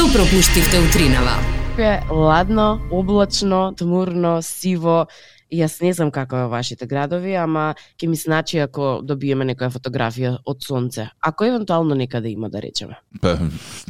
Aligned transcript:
Што 0.00 0.08
пропуштивте 0.16 0.78
утринава? 0.80 1.36
Е 1.76 2.00
ладно, 2.08 2.80
облачно, 2.90 3.74
тмурно, 3.76 4.40
сиво, 4.40 5.08
Јас 5.52 5.80
не 5.82 5.90
знам 5.92 6.08
како 6.14 6.38
е 6.38 6.46
вашите 6.48 6.86
градови, 6.86 7.34
ама 7.36 7.74
ќе 8.00 8.08
ми 8.08 8.16
значи 8.16 8.60
ако 8.62 9.02
добиеме 9.04 9.44
некоја 9.44 9.68
фотографија 9.74 10.36
од 10.46 10.64
сонце. 10.64 11.08
Ако 11.20 11.44
евентуално 11.44 11.94
некаде 11.98 12.30
има 12.30 12.48
да 12.48 12.62
речеме. 12.62 12.96
Па, 13.20 13.36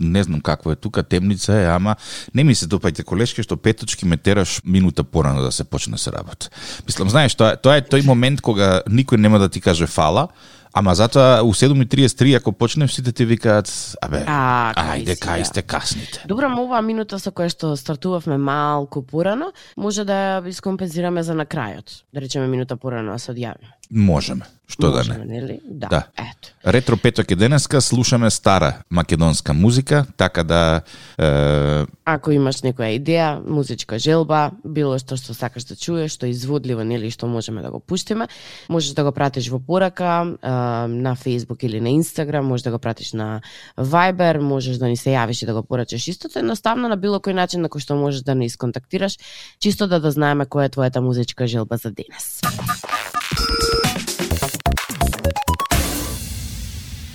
не 0.01 0.23
знам 0.25 0.41
какво 0.41 0.73
е 0.73 0.77
тука, 0.77 1.03
темница 1.03 1.55
е, 1.55 1.67
ама 1.71 1.95
не 2.35 2.45
ми 2.45 2.55
се 2.55 2.67
допаѓа 2.67 3.05
колешки 3.05 3.45
што 3.47 3.61
петочки 3.61 4.09
ме 4.09 4.17
тераш 4.17 4.63
минута 4.65 5.05
порано 5.05 5.47
да 5.47 5.53
се 5.53 5.65
почне 5.65 5.93
да 5.93 5.99
се 5.99 6.11
работа. 6.13 6.51
Мислам, 6.87 7.11
знаеш, 7.11 7.39
тоа, 7.39 7.55
тоа 7.55 7.79
е 7.79 7.87
тој 7.87 8.03
момент 8.03 8.41
кога 8.41 8.81
никој 8.89 9.21
нема 9.21 9.39
да 9.39 9.49
ти 9.49 9.61
каже 9.61 9.87
фала, 9.87 10.27
Ама 10.73 10.95
затоа 10.95 11.43
у 11.43 11.51
7.33 11.55 12.37
ако 12.37 12.53
почнеш 12.53 12.93
сите 12.95 13.13
ти 13.13 13.25
викаат, 13.25 13.97
абе, 14.03 14.25
А, 14.27 14.73
ајде, 14.77 15.15
си, 15.15 15.21
кај 15.21 15.39
да. 15.39 15.45
сте 15.45 15.63
касните. 15.63 16.23
Добро, 16.29 16.49
ма 16.49 16.63
оваа 16.63 16.83
минута 16.83 17.19
со 17.19 17.33
која 17.35 17.51
што 17.51 17.75
стартувавме 17.77 18.39
малку 18.39 19.03
порано, 19.03 19.51
може 19.77 20.05
да 20.05 20.39
ја 20.39 20.49
искомпензираме 20.49 21.23
за 21.23 21.35
на 21.35 21.47
крајот. 21.47 22.05
Да 22.15 22.21
речеме 22.21 22.47
минута 22.47 22.77
порано 22.77 23.13
да 23.13 23.19
се 23.19 23.33
одјавиме. 23.33 23.80
Можеме. 23.91 24.47
Што 24.71 24.91
да 24.91 24.97
Можеме, 25.03 25.25
не. 25.25 25.41
нели? 25.41 25.61
Да. 25.65 25.89
Да. 25.89 26.05
Ето. 26.15 26.55
Ретро 26.67 26.97
петок 26.97 27.31
е 27.31 27.37
денеска, 27.37 27.81
слушаме 27.81 28.31
стара 28.31 28.83
македонска 28.91 29.53
музика, 29.53 30.07
така 30.17 30.45
да 30.45 30.81
е, 31.19 31.87
Ако 32.05 32.31
имаш 32.31 32.63
некоја 32.63 32.95
идеја, 32.95 33.43
музичка 33.43 33.99
желба, 33.99 34.53
било 34.63 34.99
што 35.03 35.19
што 35.19 35.35
сакаш 35.35 35.67
да 35.67 35.75
чуеш, 35.75 36.15
што 36.15 36.29
е 36.29 36.31
изводливо, 36.31 36.87
нели, 36.87 37.11
што 37.11 37.27
можеме 37.27 37.63
да 37.67 37.71
го 37.71 37.81
пуштиме, 37.81 38.29
можеш 38.69 38.95
да 38.95 39.03
го 39.03 39.13
пратиш 39.13 39.51
во 39.51 39.59
порака 39.59 40.39
а, 40.39 40.87
на 40.87 41.17
Facebook 41.17 41.65
или 41.67 41.81
на 41.81 41.91
Instagram, 41.91 42.47
можеш 42.47 42.63
да 42.63 42.71
го 42.71 42.79
пратиш 42.79 43.13
на 43.13 43.43
Viber, 43.75 44.39
можеш 44.39 44.79
да 44.79 44.87
ни 44.87 44.97
се 44.97 45.19
јавиш 45.19 45.43
и 45.43 45.47
да 45.47 45.55
го 45.55 45.63
порачаш 45.67 46.09
истото, 46.09 46.39
едноставно 46.39 46.89
на 46.89 46.97
било 46.97 47.19
кој 47.19 47.35
начин 47.35 47.67
на 47.67 47.69
кој 47.69 47.83
што 47.83 47.99
можеш 47.99 48.23
да 48.23 48.39
ни 48.39 48.47
исконтактираш, 48.47 49.19
чисто 49.59 49.91
да 49.91 49.99
да 49.99 50.15
знаеме 50.15 50.47
која 50.47 50.71
е 50.71 50.75
твојата 50.79 51.03
музичка 51.03 51.47
желба 51.51 51.77
за 51.77 51.91
денес. 51.91 52.39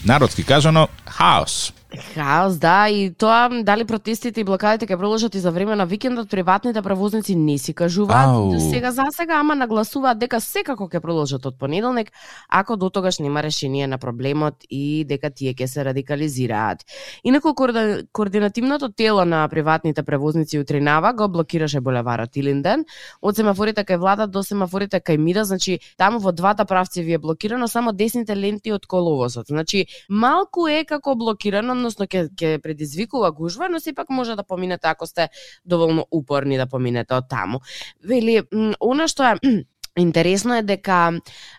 Народски 0.05 0.43
кажано 0.43 0.87
хаос. 1.05 1.73
Хаос, 1.95 2.57
да, 2.57 2.89
и 2.89 3.13
тоа 3.13 3.49
дали 3.63 3.85
протестите 3.85 4.41
и 4.41 4.43
блокадите 4.43 4.85
ќе 4.85 4.97
продолжат 4.97 5.35
и 5.35 5.39
за 5.39 5.51
време 5.51 5.75
на 5.75 5.85
викендот, 5.85 6.29
приватните 6.29 6.81
превозници 6.81 7.35
не 7.35 7.57
си 7.57 7.73
кажуваат 7.73 8.27
Ау. 8.27 8.59
сега 8.59 8.91
за 8.91 9.03
сега, 9.11 9.39
ама 9.39 9.55
нагласуваат 9.55 10.19
дека 10.19 10.41
секако 10.41 10.87
ќе 10.87 10.99
продолжат 10.99 11.45
од 11.45 11.59
понеделник, 11.59 12.11
ако 12.49 12.75
до 12.77 12.89
тогаш 12.89 13.19
нема 13.19 13.43
решение 13.43 13.87
на 13.87 13.97
проблемот 13.97 14.53
и 14.69 15.05
дека 15.07 15.29
тие 15.29 15.53
ќе 15.53 15.65
се 15.65 15.85
радикализираат. 15.85 16.83
Инаку 17.23 17.53
коорди- 17.55 18.07
координативното 18.11 18.89
тело 18.91 19.25
на 19.25 19.47
приватните 19.47 20.03
превозници 20.03 20.59
утринава 20.59 21.13
го 21.13 21.27
блокираше 21.27 21.81
булеварот 21.81 22.35
Илинден, 22.35 22.85
од 23.21 23.35
семафорите 23.35 23.83
кај 23.83 23.97
влада 23.97 24.27
до 24.27 24.43
семафорите 24.43 24.99
кај 24.99 25.17
Мира, 25.17 25.45
значи 25.45 25.79
таму 25.97 26.19
во 26.19 26.31
двата 26.31 26.65
правци 26.65 27.03
ви 27.03 27.13
е 27.13 27.17
блокирано 27.17 27.67
само 27.67 27.93
десните 27.93 28.35
ленти 28.35 28.71
од 28.73 28.85
коловозот. 28.85 29.47
Значи 29.47 29.85
малку 30.09 30.67
е 30.67 30.83
како 30.85 31.15
блокирано, 31.15 31.75
односно 31.85 32.07
ќе 32.09 32.29
ќе 32.33 32.57
предизвикува 32.63 33.31
гужва, 33.31 33.69
но 33.69 33.79
сепак 33.79 34.09
може 34.09 34.35
да 34.35 34.43
поминете 34.43 34.87
ако 34.89 35.05
сте 35.07 35.29
доволно 35.65 36.05
упорни 36.11 36.57
да 36.57 36.65
поминете 36.65 37.13
од 37.13 37.29
таму. 37.29 37.61
Вели, 38.01 38.41
она 38.79 39.07
што 39.07 39.29
е 39.29 39.65
Интересно 39.97 40.57
е 40.57 40.61
дека 40.61 41.13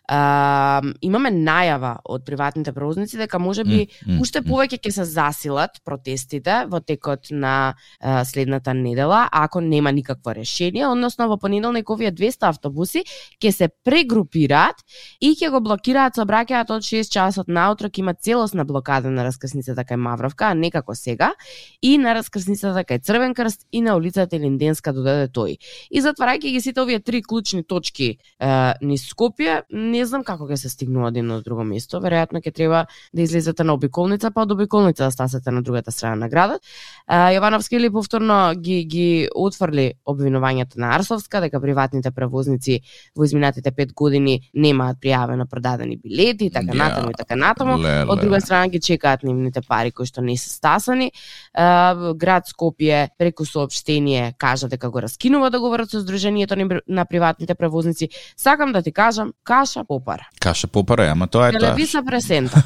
а, 0.09 0.83
имаме 1.01 1.31
најава 1.33 1.95
од 2.05 2.25
приватните 2.27 2.73
превозници 2.77 3.17
дека 3.17 3.39
може 3.41 3.65
би 3.65 3.87
М, 3.87 4.13
м, 4.13 4.21
уште 4.21 4.43
повеќе 4.45 4.77
ќе 4.77 4.91
се 4.93 5.05
засилат 5.09 5.79
протестите 5.85 6.67
во 6.69 6.83
текот 6.85 7.31
на 7.31 7.75
а, 8.01 8.25
следната 8.25 8.75
недела, 8.75 9.29
ако 9.33 9.61
нема 9.61 9.93
никакво 9.93 10.35
решение, 10.37 10.85
односно 10.87 11.29
во 11.29 11.39
понеделник 11.41 11.91
овие 11.91 12.13
200 12.13 12.49
автобуси 12.51 13.07
ќе 13.41 13.51
се 13.53 13.69
прегрупираат 13.85 14.85
и 15.21 15.33
ќе 15.33 15.51
го 15.51 15.63
блокираат 15.65 16.21
сообраќајот 16.21 16.75
од 16.77 16.85
6 16.85 17.13
часот 17.17 17.49
наутро, 17.49 17.89
ќе 17.89 18.05
има 18.05 18.15
целосна 18.15 18.69
блокада 18.69 19.11
на 19.11 19.25
раскрсницата 19.25 19.81
кај 19.81 19.97
Мавровка, 19.97 20.53
а 20.53 20.55
не 20.55 20.71
како 20.71 20.95
сега, 20.95 21.33
и 21.81 21.97
на 21.97 22.13
раскрсницата 22.13 22.85
кај 22.85 23.01
Црвен 23.01 23.35
крст 23.35 23.65
и 23.73 23.81
на 23.81 23.97
улицата 23.97 24.37
Линденска 24.37 24.93
додаде 24.93 25.33
тој. 25.33 25.57
И 25.91 26.05
затварајќи 26.05 26.53
ги 26.53 26.61
сите 26.61 26.85
овие 26.85 27.01
три 27.01 27.23
клучни 27.23 27.65
точки 27.65 28.19
е, 28.41 28.75
низ 28.83 29.07
Скопје, 29.13 29.63
не 29.71 30.05
знам 30.07 30.25
како 30.27 30.47
ќе 30.49 30.59
се 30.61 30.71
стигнува 30.73 31.09
од 31.09 31.17
едно 31.17 31.39
до 31.41 31.47
друго 31.47 31.65
место. 31.65 32.01
Веројатно 32.05 32.43
ќе 32.45 32.53
треба 32.53 32.85
да 33.13 33.23
излезете 33.23 33.65
на 33.65 33.77
обиколница, 33.77 34.31
па 34.31 34.45
од 34.45 34.53
обиколница 34.53 35.07
да 35.07 35.11
стасете 35.11 35.51
на 35.51 35.63
другата 35.63 35.93
страна 35.93 36.27
на 36.27 36.29
градот. 36.29 36.61
Е, 37.09 37.37
Јовановски 37.37 37.79
или 37.79 37.91
повторно 37.91 38.55
ги 38.57 38.83
ги 38.85 39.29
отфрли 39.35 39.93
обвинувањето 40.07 40.77
на 40.77 40.95
Арсовска 40.97 41.41
дека 41.41 41.61
приватните 41.61 42.11
превозници 42.11 42.81
во 43.17 43.25
изминатите 43.25 43.73
пет 43.73 43.93
години 43.95 44.51
немаат 44.55 45.01
пријавено 45.01 45.47
продадени 45.47 45.97
билети 45.97 46.47
и 46.47 46.51
така 46.51 46.73
Ја, 46.73 46.79
натаму 46.83 47.11
и 47.11 47.19
така 47.19 47.37
натаму. 47.37 47.79
Леле. 47.79 48.05
Од 48.11 48.21
друга 48.21 48.41
страна 48.41 48.69
ги 48.69 48.81
чекаат 48.81 49.25
нивните 49.25 49.63
пари 49.63 49.91
кои 49.91 50.07
што 50.07 50.21
не 50.21 50.37
се 50.37 50.51
стасани. 50.51 51.07
Е, 51.07 52.13
град 52.15 52.45
Скопје 52.53 53.09
преку 53.19 53.45
соопштение 53.45 54.35
кажа 54.39 54.69
дека 54.69 54.91
го 54.91 55.01
раскинува 55.01 55.51
договорот 55.51 55.91
со 55.91 56.01
Сдруженијето 56.05 56.81
на 56.87 57.05
приватните 57.05 57.55
превозници. 57.55 58.11
Сакам 58.37 58.73
да 58.73 58.83
ти 58.83 58.93
кажам, 58.93 59.33
каша 59.45 59.85
попара. 59.85 60.29
Каша 60.41 60.67
попара, 60.67 61.09
ама 61.11 61.27
тоа 61.27 61.49
е 61.49 61.53
тоа. 61.53 61.61
Телевиза 61.61 62.03
пресента. 62.07 62.63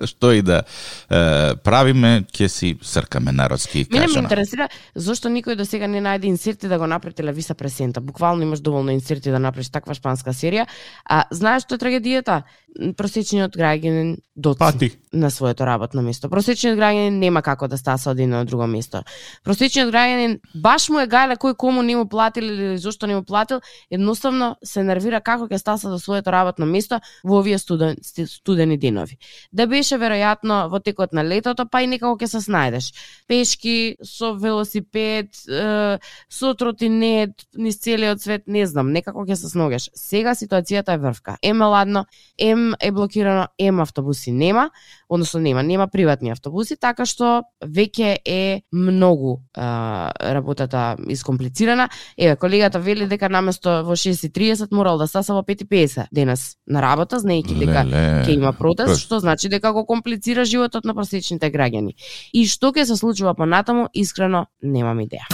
Што 0.06 0.32
и 0.32 0.42
да 0.42 0.62
е, 1.10 1.54
правиме, 1.64 2.24
ќе 2.32 2.46
си 2.46 2.78
сркаме 2.82 3.32
народски 3.32 3.86
Мене 3.90 4.06
ме 4.06 4.22
интересира 4.22 4.68
зошто 4.94 5.28
никој 5.28 5.56
до 5.56 5.64
сега 5.64 5.86
не 5.86 6.00
најде 6.00 6.30
инсерти 6.30 6.68
да 6.68 6.78
го 6.78 6.86
направи 6.86 7.14
телевиза 7.14 7.54
пресента. 7.54 8.00
Буквално 8.00 8.42
имаш 8.42 8.60
доволно 8.60 8.90
инсерти 8.90 9.30
да 9.30 9.38
направиш 9.38 9.70
таква 9.70 9.94
шпанска 9.94 10.32
серија. 10.32 10.66
А 11.04 11.24
знаеш 11.30 11.64
што 11.66 11.74
е 11.74 11.82
трагедијата? 11.82 12.42
Просечниот 12.96 13.56
граѓанин 13.56 14.16
Пати. 14.58 14.92
на 15.12 15.30
своето 15.30 15.66
работно 15.66 16.02
место. 16.02 16.30
Просечниот 16.30 16.78
граѓанин 16.78 17.18
нема 17.18 17.42
како 17.42 17.68
да 17.68 17.76
стаса 17.76 18.10
од 18.10 18.20
едно 18.20 18.36
на 18.36 18.44
друго 18.44 18.66
место. 18.66 19.02
Просечниот 19.44 19.90
граѓанин 19.90 20.38
баш 20.54 20.88
му 20.88 21.00
е 21.00 21.08
гајле 21.10 21.36
кој 21.36 21.56
кому 21.56 21.82
не 21.82 21.96
му 21.96 22.06
платил 22.08 22.44
или 22.44 22.78
зошто 22.78 23.06
не 23.06 23.16
му 23.16 23.24
платил, 23.24 23.60
едноставно 24.10 24.56
се 24.64 24.82
нервира 24.82 25.20
како 25.22 25.46
ќе 25.46 25.58
стаса 25.58 25.90
до 25.90 25.98
своето 25.98 26.32
работно 26.32 26.66
место 26.66 26.98
во 27.24 27.38
овие 27.40 27.58
студен, 27.58 27.96
студени 28.02 28.78
денови. 28.78 29.18
Да 29.52 29.66
беше 29.70 29.98
веројатно 30.00 30.68
во 30.70 30.80
текот 30.80 31.12
на 31.12 31.22
летото, 31.24 31.66
па 31.70 31.82
и 31.82 31.86
некако 31.86 32.18
ќе 32.18 32.26
се 32.26 32.40
снајдеш. 32.42 32.90
Пешки, 33.28 33.96
со 34.02 34.32
велосипед, 34.34 35.30
е, 35.46 35.98
со 36.28 36.54
тротинет, 36.54 37.46
низ 37.54 37.78
целиот 37.78 38.20
свет, 38.20 38.46
не 38.46 38.66
знам, 38.66 38.92
некако 38.92 39.24
ќе 39.26 39.38
се 39.38 39.48
сногеш. 39.52 39.90
Сега 39.94 40.34
ситуацијата 40.34 40.94
е 40.94 41.02
врвка. 41.02 41.36
Ем 41.42 41.62
е 41.62 41.70
ладно, 41.70 42.04
ем 42.38 42.74
е 42.80 42.90
блокирано, 42.90 43.46
ем 43.58 43.80
автобуси 43.80 44.32
нема, 44.32 44.70
односно 45.08 45.40
нема, 45.40 45.62
нема 45.62 45.88
приватни 45.88 46.30
автобуси, 46.30 46.76
така 46.76 47.06
што 47.06 47.42
веќе 47.62 48.18
е 48.24 48.62
многу 48.72 49.40
а, 49.54 50.10
работата 50.34 50.96
искомплицирана. 51.08 51.88
Еве, 52.18 52.36
колегата 52.36 52.80
вели 52.80 53.06
дека 53.06 53.28
наместо 53.28 53.82
во 53.84 53.96
6.30 54.00 54.72
морал 54.72 54.98
да 54.98 55.06
стаса 55.06 55.34
во 55.34 55.42
5.50 55.42 56.06
денес 56.12 56.56
на 56.66 56.80
работа, 56.82 57.16
знаејќи 57.20 57.58
дека 57.58 57.84
ќе 58.24 58.32
има 58.32 58.52
протест, 58.52 59.00
што 59.00 59.20
значи 59.20 59.48
дека 59.48 59.72
го 59.72 59.84
комплицира 59.84 60.44
животот 60.44 60.84
на 60.84 60.94
просечните 60.94 61.50
граѓани. 61.52 61.94
И 62.32 62.46
што 62.46 62.72
ќе 62.72 62.84
се 62.84 62.96
случува 62.96 63.34
понатаму, 63.34 63.88
искрено 63.94 64.46
немам 64.62 64.98
идеја. 65.00 65.28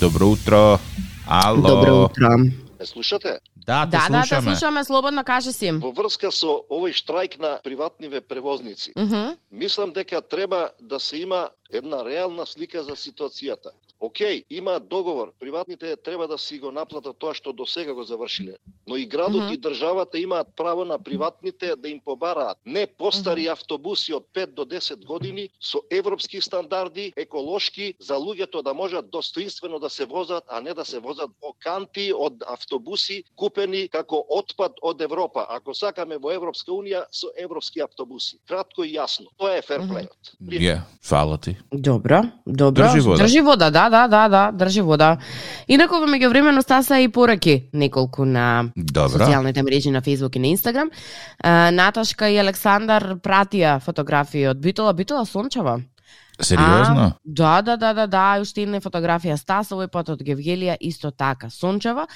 Добро 0.00 0.26
утро. 0.28 0.78
Ало. 1.26 2.04
утро. 2.04 2.28
Ме 2.78 2.86
слушате? 2.86 3.38
Да, 3.56 3.86
те 3.86 3.90
Да, 3.90 4.08
да, 4.10 4.22
те 4.22 4.28
слушаме. 4.28 4.42
слушаме 4.42 4.84
слободно, 4.84 5.24
каже 5.24 5.52
си. 5.52 5.70
Во 5.72 5.92
врска 5.92 6.28
со 6.30 6.60
овој 6.68 6.92
штрајк 6.92 7.40
на 7.40 7.58
приватниве 7.64 8.20
превозници, 8.20 8.92
Мгм. 8.96 9.40
мислам 9.52 9.92
дека 9.92 10.20
треба 10.20 10.70
да 10.82 11.00
се 11.00 11.16
има 11.16 11.48
една 11.72 12.04
реална 12.04 12.46
слика 12.46 12.84
за 12.84 12.92
ситуацијата. 12.92 13.72
Океј, 14.00 14.44
има 14.50 14.80
договор, 14.80 15.32
приватните 15.40 15.96
треба 15.96 16.28
да 16.28 16.38
си 16.38 16.58
го 16.58 16.70
наплатат 16.70 17.16
тоа 17.18 17.34
што 17.34 17.52
до 17.52 17.66
сега 17.66 17.94
го 17.94 18.02
завршиле. 18.04 18.56
Но 18.86 18.96
и 18.96 19.06
градот 19.06 19.44
Мгм. 19.44 19.52
и 19.52 19.56
државата 19.56 20.18
имаат 20.18 20.48
право 20.56 20.84
на 20.84 20.98
приватните 20.98 21.76
да 21.76 21.88
им 21.88 22.00
побараат 22.04 22.58
не 22.66 22.86
постари 22.86 23.46
автобуси 23.46 24.12
од 24.12 24.24
5 24.34 24.46
до 24.46 24.64
10 24.64 25.04
години 25.04 25.48
со 25.60 25.80
европски 25.90 26.40
стандарди, 26.40 27.12
еколошки, 27.16 27.94
за 28.00 28.14
луѓето 28.14 28.62
да 28.62 28.74
можат 28.74 29.10
достоинствено 29.10 29.78
да 29.78 29.90
се 29.90 30.04
возат, 30.04 30.44
а 30.48 30.60
не 30.60 30.74
да 30.74 30.84
се 30.84 30.98
возат 30.98 31.30
во 31.42 31.54
канти 31.64 32.12
од 32.12 32.42
автобуси 32.46 33.24
купени 33.36 33.88
како 33.88 34.24
отпад 34.28 34.72
од 34.82 35.00
Европа. 35.00 35.46
Ако 35.48 35.74
сакаме 35.74 36.18
во 36.18 36.32
Европска 36.32 36.72
унија 36.72 37.04
со 37.10 37.28
европски 37.38 37.80
автобуси. 37.80 38.38
Кратко 38.48 38.84
и 38.84 38.96
јасно. 38.96 39.26
Тоа 39.36 39.56
е 39.56 39.62
ферплејот. 39.62 40.36
Ја, 40.50 40.80
фала 41.02 41.38
ти. 41.38 41.56
Добро, 41.72 42.22
добро. 42.46 42.84
Држи 42.84 43.00
вода. 43.00 43.24
Држи 43.24 43.40
вода, 43.40 43.70
да, 43.70 43.83
да, 43.90 44.08
да, 44.08 44.28
да, 44.28 44.50
држи 44.52 44.82
вода. 44.82 45.18
Инаку 45.68 46.00
во 46.00 46.06
меѓувремено 46.06 46.62
стаса 46.62 46.98
и 47.00 47.08
пораки 47.08 47.68
неколку 47.72 48.24
на 48.24 48.70
Добро. 48.76 49.18
социјалните 49.18 49.62
мрежи 49.62 49.90
на 49.90 50.02
Facebook 50.02 50.36
и 50.36 50.38
на 50.38 50.52
Instagram. 50.54 50.90
А, 51.38 51.70
Наташка 51.70 52.28
и 52.28 52.36
Александар 52.36 53.16
пратија 53.22 53.80
фотографии 53.80 54.46
од 54.46 54.58
Битола. 54.58 54.92
Битола 54.92 55.24
сончева. 55.26 55.80
Сериозно? 56.40 57.00
А, 57.00 57.12
да, 57.24 57.62
да, 57.62 57.76
да, 57.76 57.94
да, 57.94 58.06
да, 58.06 58.38
уште 58.40 58.62
една 58.62 58.80
фотографија 58.80 59.36
Стаса, 59.36 59.74
овој 59.76 59.86
пат 59.86 60.08
од 60.08 60.20
Гевгелија, 60.20 60.76
исто 60.80 61.10
така, 61.10 61.50
сончева. 61.50 62.06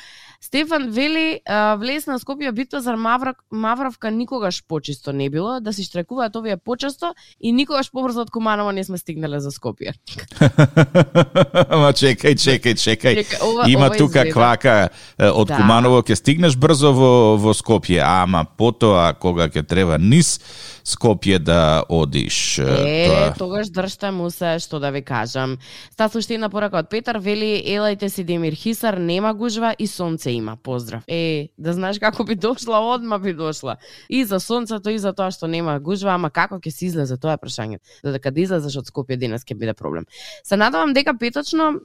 Стефан 0.40 0.90
вели, 0.90 1.40
влез 1.78 2.06
на 2.06 2.18
Скопје 2.18 2.52
битва 2.52 2.80
за 2.80 2.96
Маврак, 2.96 3.36
Мавровка 3.50 4.10
никогаш 4.10 4.62
почисто 4.68 5.12
не 5.12 5.30
било, 5.30 5.60
да 5.60 5.72
се 5.72 5.82
штрекуваат 5.82 6.36
овие 6.36 6.56
почесто 6.56 7.14
и 7.40 7.52
никогаш 7.52 7.90
побрзо 7.90 8.20
од 8.20 8.30
Куманово 8.30 8.72
не 8.72 8.84
сме 8.84 8.98
стигнале 8.98 9.40
за 9.40 9.50
Скопје. 9.50 9.94
Ама 11.68 11.92
чекај, 11.92 12.34
чекај, 12.34 12.74
чекај. 12.74 13.14
Чека, 13.16 13.44
ова- 13.44 13.68
Има 13.68 13.86
ова 13.86 13.96
тука 13.96 14.18
изгледа. 14.20 14.32
квака 14.32 14.88
од 15.18 15.48
Да. 15.48 15.56
Куманово 15.56 16.02
ќе 16.02 16.14
стигнеш 16.14 16.56
брзо 16.56 16.92
во 16.92 17.36
во 17.36 17.54
Скопје, 17.54 18.02
ама 18.02 18.44
потоа 18.44 19.14
кога 19.14 19.48
ќе 19.48 19.66
треба 19.66 19.98
низ 19.98 20.40
Скопје 20.88 21.36
да 21.38 21.84
одиш. 21.88 22.58
Е, 22.58 23.08
тоа- 23.08 23.34
тогаш 23.38 23.68
држте 23.68 24.10
му 24.10 24.30
се, 24.30 24.56
што 24.58 24.78
да 24.80 24.88
ви 24.90 25.02
кажам. 25.04 25.58
Стас 25.92 26.14
уште 26.16 26.34
една 26.34 26.48
порака 26.48 26.78
од 26.80 26.88
Петар, 26.88 27.18
вели, 27.20 27.60
елајте 27.60 28.08
си 28.08 28.24
Демир 28.24 28.54
Хисар, 28.56 28.96
нема 28.96 29.34
гужва 29.34 29.74
и 29.78 29.86
сонце 29.86 30.30
има. 30.30 30.56
Поздрав. 30.56 31.04
Е, 31.08 31.48
да 31.58 31.72
знаеш 31.72 31.98
како 31.98 32.24
би 32.24 32.34
дошла, 32.34 32.80
одма 32.80 33.18
би 33.18 33.34
дошла. 33.34 33.76
И 34.08 34.24
за 34.24 34.40
сонцето, 34.40 34.88
и 34.88 34.98
за 34.98 35.12
тоа 35.12 35.28
што 35.30 35.46
нема 35.46 35.76
гужва, 35.80 36.14
ама 36.14 36.30
како 36.30 36.56
ќе 36.56 36.70
се 36.70 36.86
излезе, 36.86 37.18
тоа 37.20 37.36
е 37.36 37.36
прашањето. 37.36 37.84
Додека 38.04 38.30
да 38.32 38.40
излезеш 38.40 38.76
од 38.80 38.88
Скопје 38.88 39.18
денес 39.20 39.44
ќе 39.44 39.58
биде 39.60 39.74
проблем. 39.74 40.08
Се 40.42 40.56
надевам 40.56 40.94
дека 40.96 41.12
петочно 41.20 41.80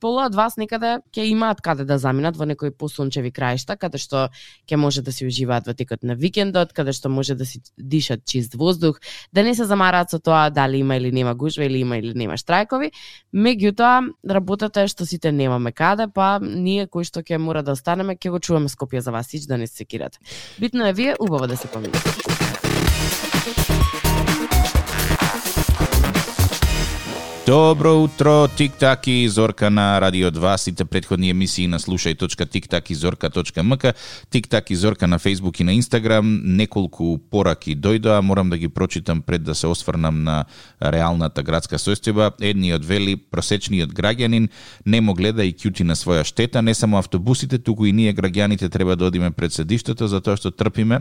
пола 0.00 0.26
од 0.26 0.34
вас 0.34 0.56
некаде 0.58 0.98
ќе 1.14 1.30
имаат 1.30 1.62
каде 1.62 1.84
да 1.84 1.98
заминат 1.98 2.36
во 2.36 2.44
некои 2.44 2.74
посончеви 2.74 3.30
краишта, 3.30 3.76
каде 3.78 3.98
што 4.02 4.28
ќе 4.66 4.76
може 4.76 5.02
да 5.02 5.12
си 5.12 5.26
уживаат 5.30 5.66
во 5.70 5.74
текот 5.78 6.02
на 6.02 6.18
викендот, 6.18 6.72
каде 6.74 6.92
што 6.92 7.08
може 7.08 7.38
да 7.38 7.46
си 7.46 7.62
дишат 7.78 8.26
чист 8.26 8.47
воздух, 8.54 9.00
да 9.32 9.42
не 9.42 9.54
се 9.54 9.64
замараат 9.64 10.10
со 10.10 10.18
тоа 10.18 10.50
дали 10.50 10.78
има 10.78 10.96
или 10.96 11.12
нема 11.12 11.34
гужва 11.34 11.64
или 11.64 11.78
има 11.78 11.98
или 11.98 12.14
нема 12.14 12.38
штрајкови. 12.38 12.90
Меѓутоа, 13.34 14.12
работата 14.30 14.82
е 14.82 14.88
што 14.88 15.06
сите 15.06 15.32
немаме 15.32 15.72
каде, 15.72 16.08
па 16.08 16.38
ние 16.42 16.86
кои 16.86 17.04
што 17.04 17.20
ќе 17.20 17.38
мора 17.38 17.62
да 17.62 17.72
останеме, 17.72 18.16
ќе 18.16 18.30
го 18.30 18.38
чуваме 18.38 18.68
Скопје 18.68 18.98
за 18.98 19.12
вас 19.12 19.26
сич 19.26 19.46
да 19.46 19.58
не 19.58 19.66
се 19.66 19.76
секирате. 19.84 20.18
Битно 20.58 20.86
е 20.86 20.92
вие 20.92 21.16
убаво 21.20 21.46
да 21.46 21.56
се 21.56 21.68
поминете. 21.68 21.98
Добро 27.48 28.02
утро, 28.02 28.48
Тик-так 28.56 29.06
и 29.06 29.28
Зорка 29.28 29.70
на 29.70 30.00
Радио 30.00 30.30
2, 30.30 30.56
сите 30.56 30.84
предходни 30.84 31.30
емисии 31.30 31.66
на 31.66 31.78
слушај.тиктак 31.78 32.90
и 32.90 32.94
зорка.мк, 32.94 33.94
Тик-так 34.30 34.70
и 34.70 34.76
Зорка 34.76 35.06
на 35.06 35.18
Facebook 35.18 35.60
и 35.60 35.64
на 35.64 35.70
Instagram, 35.70 36.40
неколку 36.44 37.16
пораки 37.18 37.76
дојдоа, 37.76 38.20
морам 38.20 38.50
да 38.50 38.58
ги 38.58 38.68
прочитам 38.68 39.22
пред 39.22 39.42
да 39.42 39.54
се 39.54 39.66
осврнам 39.66 40.24
на 40.24 40.44
реалната 40.82 41.42
градска 41.42 41.78
состојба. 41.78 42.34
Едниот 42.40 42.84
вели, 42.84 43.16
просечниот 43.16 43.96
граѓанин 43.96 44.50
не 44.84 45.00
му 45.00 45.14
гледа 45.14 45.40
и 45.44 45.56
кјути 45.56 45.88
на 45.88 45.96
своја 45.96 46.28
штета, 46.28 46.62
не 46.62 46.74
само 46.74 46.98
автобусите, 46.98 47.58
туку 47.58 47.86
и 47.86 47.92
ние 47.92 48.14
граѓаните 48.14 48.68
треба 48.68 48.96
да 48.96 49.06
одиме 49.06 49.30
пред 49.30 49.52
седиштето, 49.52 50.04
затоа 50.08 50.36
што 50.36 50.50
трпиме. 50.50 51.00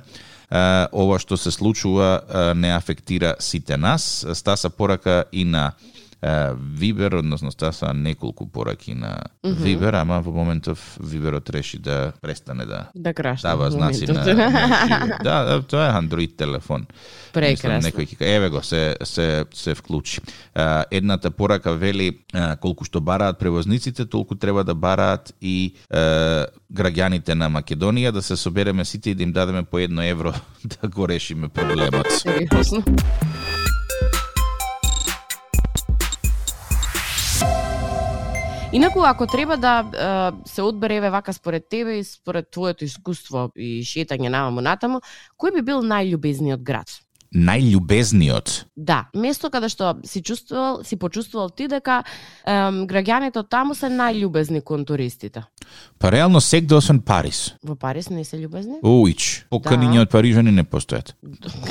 Ова 0.96 1.20
што 1.20 1.36
се 1.36 1.52
случува 1.52 2.54
не 2.56 2.72
афектира 2.72 3.36
сите 3.40 3.76
нас. 3.78 4.26
Стаса 4.32 4.70
порака 4.70 5.26
и 5.32 5.44
на 5.44 5.74
Вибер, 6.22 7.16
односно 7.16 7.52
Стаса 7.52 7.94
неколку 7.94 8.48
пораки 8.48 8.94
на 8.94 9.24
mm 9.44 9.52
-hmm. 9.52 9.64
Вибер, 9.64 9.96
ама 9.96 10.22
во 10.22 10.32
моментов 10.32 10.98
Виберот 11.00 11.50
реши 11.50 11.78
да 11.78 12.14
престане 12.22 12.66
да 12.66 12.90
Да 12.96 13.14
крашна. 13.14 13.50
дава 13.50 13.72
знаци 13.72 14.06
на, 14.08 14.14
на. 14.14 15.20
Да, 15.24 15.44
да, 15.44 15.62
тоа 15.62 15.88
е 15.88 15.92
Android 15.92 16.38
телефон. 16.38 16.88
Прекрасно. 17.34 17.78
Мислам, 17.78 17.92
некој 17.92 18.18
еве 18.22 18.50
го, 18.50 18.64
се, 18.64 18.96
се, 19.04 19.46
се 19.54 19.76
вклучи. 19.76 20.22
А, 20.56 20.86
едната 20.92 21.32
порака 21.32 21.74
вели, 21.74 22.20
а, 22.34 22.56
колку 22.56 22.86
што 22.86 23.02
бараат 23.02 23.40
превозниците, 23.40 24.06
толку 24.06 24.36
треба 24.36 24.64
да 24.64 24.76
бараат 24.76 25.34
и 25.42 25.76
а, 25.90 26.48
граѓаните 26.74 27.34
на 27.34 27.50
Македонија, 27.50 28.12
да 28.12 28.22
се 28.22 28.36
собереме 28.36 28.86
сите 28.86 29.10
и 29.10 29.16
да 29.16 29.24
им 29.24 29.32
дадеме 29.32 29.64
по 29.64 29.80
едно 29.80 30.02
евро 30.02 30.34
да 30.82 30.88
го 30.88 31.08
решиме 31.08 31.48
проблемот. 31.48 32.08
Сериозно. 32.12 32.84
Инаку, 38.74 39.00
ако 39.04 39.28
треба 39.28 39.58
да 39.58 39.86
е, 40.44 40.50
се 40.50 40.62
одбере 40.62 40.96
еве 40.96 41.10
вака 41.10 41.34
според 41.34 41.70
тебе 41.70 42.00
и 42.00 42.04
според 42.04 42.52
твоето 42.52 42.84
искуство 42.84 43.48
и 43.56 43.80
шетање 43.80 44.28
наваму 44.28 44.60
натаму, 44.62 45.00
кој 45.40 45.56
би 45.56 45.62
бил 45.64 45.80
најљубезниот 45.88 46.60
град? 46.68 46.92
Најљубезниот. 47.32 48.68
Да, 48.76 49.08
место 49.16 49.48
каде 49.50 49.72
што 49.72 49.96
си 50.04 50.20
чувствувал, 50.20 50.84
си 50.84 51.00
почувствувал 51.00 51.50
ти 51.50 51.70
дека 51.72 52.02
ем, 52.44 52.84
граѓаните 52.92 53.40
од 53.40 53.48
таму 53.48 53.76
се 53.76 53.88
најљубезни 53.88 54.60
кон 54.60 54.84
туристите. 54.84 55.48
Па 56.00 56.12
реално 56.12 56.42
секде 56.42 56.76
освен 56.76 57.00
Париз. 57.02 57.54
Во 57.66 57.76
Париз 57.76 58.10
не 58.10 58.24
се 58.24 58.38
љубезни? 58.38 58.78
Уич. 58.86 59.46
Поканиња 59.50 60.04
од 60.06 60.12
Парижани 60.14 60.52
не 60.52 60.62
постојат. 60.64 61.16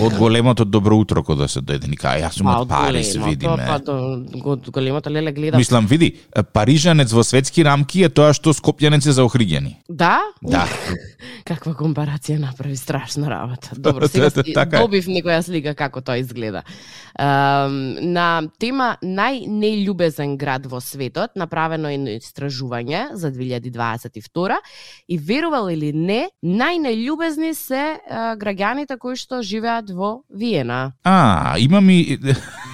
Од 0.03 0.17
големото 0.19 0.65
добро 0.65 0.97
утро 0.99 1.23
кога 1.23 1.45
да 1.45 1.49
се 1.49 1.61
дојде, 1.61 1.87
ника, 1.87 2.09
«А, 2.09 2.19
јас 2.19 2.39
сум 2.41 2.51
од 2.51 2.69
Париз, 2.69 3.13
големото, 3.15 3.31
видиме. 3.31 3.67
Па 3.67 3.79
до, 3.79 4.25
го- 4.35 4.57
големото 4.73 5.11
леле 5.11 5.33
гледа. 5.33 5.57
Мислам, 5.57 5.87
види, 5.87 6.17
парижанец 6.53 7.13
во 7.13 7.23
светски 7.23 7.65
рамки 7.65 8.03
е 8.03 8.09
тоа 8.09 8.35
што 8.35 8.51
скопјанец 8.51 9.07
е 9.07 9.15
за 9.15 9.23
охригени. 9.25 9.77
Да? 9.89 10.19
Да. 10.43 10.67
Каква 11.47 11.75
компарација 11.75 12.41
направи 12.43 12.77
страшна 12.77 13.31
работа. 13.31 13.71
Добро, 13.79 14.09
сега 14.09 14.31
Така 14.31 14.83
добив 14.83 15.07
некоја 15.07 15.39
слика 15.43 15.75
како 15.75 16.01
тоа 16.01 16.19
изгледа. 16.19 16.63
На 17.17 18.27
тема 18.61 18.89
најнељубезен 19.03 20.37
град 20.37 20.67
во 20.69 20.81
светот, 20.85 21.33
направено 21.37 21.89
е 21.89 21.97
едно 21.97 22.13
истражување 22.17 23.17
за 23.17 23.31
2022 23.33 24.59
и 25.09 25.19
верувал 25.19 25.71
или 25.73 25.93
не, 25.93 26.27
најнељубезни 26.45 27.55
се 27.57 27.99
граѓаните 28.37 28.99
кои 29.01 29.17
што 29.17 29.43
живеат 29.43 29.91
во 29.91 30.21
Виена. 30.29 30.93
А, 31.05 31.57
имам 31.59 31.91
и 31.91 32.19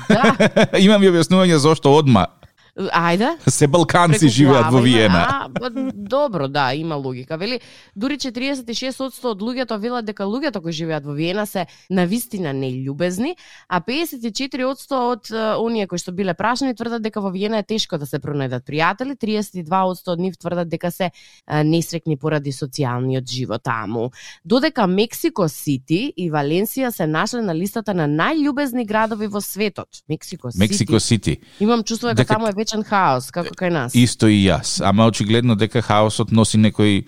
Да, 0.09 0.35
имам 0.87 1.03
и 1.03 1.11
објаснување 1.12 1.56
зошто 1.62 1.94
одма 1.94 2.27
ајде. 2.76 3.36
се 3.50 3.66
балканци 3.66 4.28
живеат 4.28 4.72
во 4.72 4.80
Виена. 4.80 5.26
А, 5.28 5.48
па, 5.60 5.70
добро, 5.94 6.48
да, 6.48 6.74
има 6.74 6.94
логика. 6.96 7.36
Вели, 7.36 7.60
дури 7.96 8.16
46% 8.16 9.24
од 9.24 9.40
луѓето 9.42 9.78
велат 9.78 10.04
дека 10.04 10.24
луѓето 10.24 10.62
кои 10.62 10.72
живеат 10.72 11.04
во 11.04 11.12
Виена 11.12 11.46
се 11.46 11.66
на 11.90 12.06
вистина 12.06 12.54
нељубезни, 12.54 13.34
а 13.69 13.80
54% 13.80 14.92
од 14.92 15.30
оние 15.60 15.86
кои 15.86 15.98
што 15.98 16.12
биле 16.12 16.34
прашани 16.34 16.74
тврдат 16.74 17.02
дека 17.02 17.20
во 17.20 17.31
Виена 17.31 17.58
е 17.58 17.62
тешко 17.62 17.98
да 17.98 18.06
се 18.06 18.19
пронајдат 18.19 18.64
пријатели, 18.64 19.17
32% 19.20 20.08
од 20.08 20.19
нив 20.19 20.36
тврдат 20.41 20.69
дека 20.69 20.91
се 20.91 21.10
несрекни 21.64 22.17
поради 22.17 22.52
социјалниот 22.52 23.29
живот 23.29 23.62
таму. 23.62 24.10
Додека 24.44 24.86
Мексико 24.86 25.48
Сити 25.48 26.12
и 26.17 26.31
Валенсија 26.31 26.91
се 26.91 27.06
нашле 27.06 27.43
на 27.43 27.55
листата 27.55 27.94
на 27.94 28.08
најљубезни 28.08 28.86
градови 28.86 29.26
во 29.26 29.41
светот. 29.41 29.88
Мексико 30.08 30.50
Сити. 30.50 30.60
Мексико 30.60 31.00
Сити. 31.00 31.36
Имам 31.60 31.84
чувство 31.84 32.08
дека 32.08 32.22
Дека- 32.22 32.34
таму 32.34 32.46
е 32.48 32.52
вечен 32.62 32.86
хаос, 32.86 33.31
како 33.34 33.54
кај 33.58 33.72
нас. 33.74 33.96
Исто 33.98 34.31
и 34.31 34.42
јас. 34.46 34.78
Ама 34.84 35.08
очигледно 35.10 35.56
дека 35.58 35.82
хаосот 35.82 36.32
носи 36.32 36.60
некои 36.62 37.02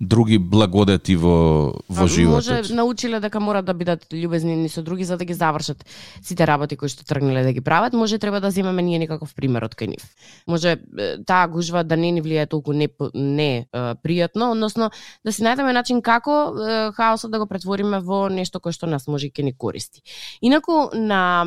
други 0.00 0.38
благодети 0.38 1.14
во, 1.16 1.76
во 1.88 2.04
А, 2.04 2.08
животот. 2.08 2.48
Може 2.48 2.74
научиле 2.74 3.20
дека 3.20 3.40
мора 3.40 3.60
да 3.62 3.74
бидат 3.74 4.06
љубезни 4.08 4.56
ни 4.56 4.68
со 4.68 4.82
други 4.82 5.04
за 5.04 5.18
да 5.20 5.24
ги 5.24 5.34
завршат 5.34 5.84
сите 6.24 6.46
работи 6.46 6.76
кои 6.76 6.88
што 6.88 7.04
тргнале 7.04 7.44
да 7.44 7.52
ги 7.52 7.60
прават, 7.60 7.92
може 7.92 8.18
треба 8.18 8.40
да 8.40 8.50
земеме 8.50 8.82
ние 8.82 8.98
некаков 8.98 9.34
пример 9.36 9.68
од 9.68 9.76
кај 9.76 9.92
нив. 9.92 10.04
Може 10.48 10.78
таа 11.26 11.48
гужва 11.52 11.84
да 11.84 11.96
не 12.00 12.12
ни 12.16 12.22
влијае 12.24 12.48
толку 12.48 12.72
не 12.72 12.88
не 13.14 13.68
пријатно, 13.72 14.52
односно 14.56 14.90
да 15.24 15.32
си 15.32 15.44
најдеме 15.44 15.76
начин 15.76 16.00
како 16.00 16.56
хаосот 16.96 17.30
да 17.30 17.38
го 17.38 17.46
претвориме 17.46 18.00
во 18.00 18.28
нешто 18.32 18.60
кое 18.60 18.72
што 18.72 18.88
нас 18.88 19.06
може 19.06 19.28
и 19.28 19.30
ќе 19.30 19.44
ни 19.44 19.52
користи. 19.52 20.00
Инаку 20.40 20.88
на 20.96 21.44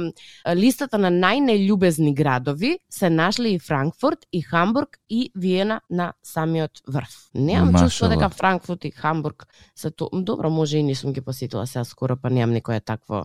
листата 0.54 1.02
на 1.02 1.10
најнељубезни 1.10 2.14
градови 2.14 2.78
се 2.90 3.10
нашли 3.10 3.58
и 3.58 3.60
Франкфурт, 3.60 4.30
и 4.32 4.42
Хамбург, 4.42 5.00
и 5.10 5.32
Виена 5.36 5.82
на 5.90 6.14
самиот 6.24 6.86
врв. 6.88 7.10
Немам 7.34 7.74
чувство 7.82 8.08
дека 8.10 8.30
Франкфурт 8.44 8.86
и 8.86 8.92
Хамбург 8.92 9.48
се 9.76 9.92
то 9.92 10.10
добро, 10.14 10.50
може 10.50 10.78
и 10.78 10.84
не 10.84 10.96
сум 10.96 11.14
ги 11.14 11.22
посетила 11.22 11.68
сега 11.68 11.84
скоро, 11.84 12.18
па 12.20 12.30
немам 12.30 12.52
некое 12.52 12.82
такво 12.84 13.24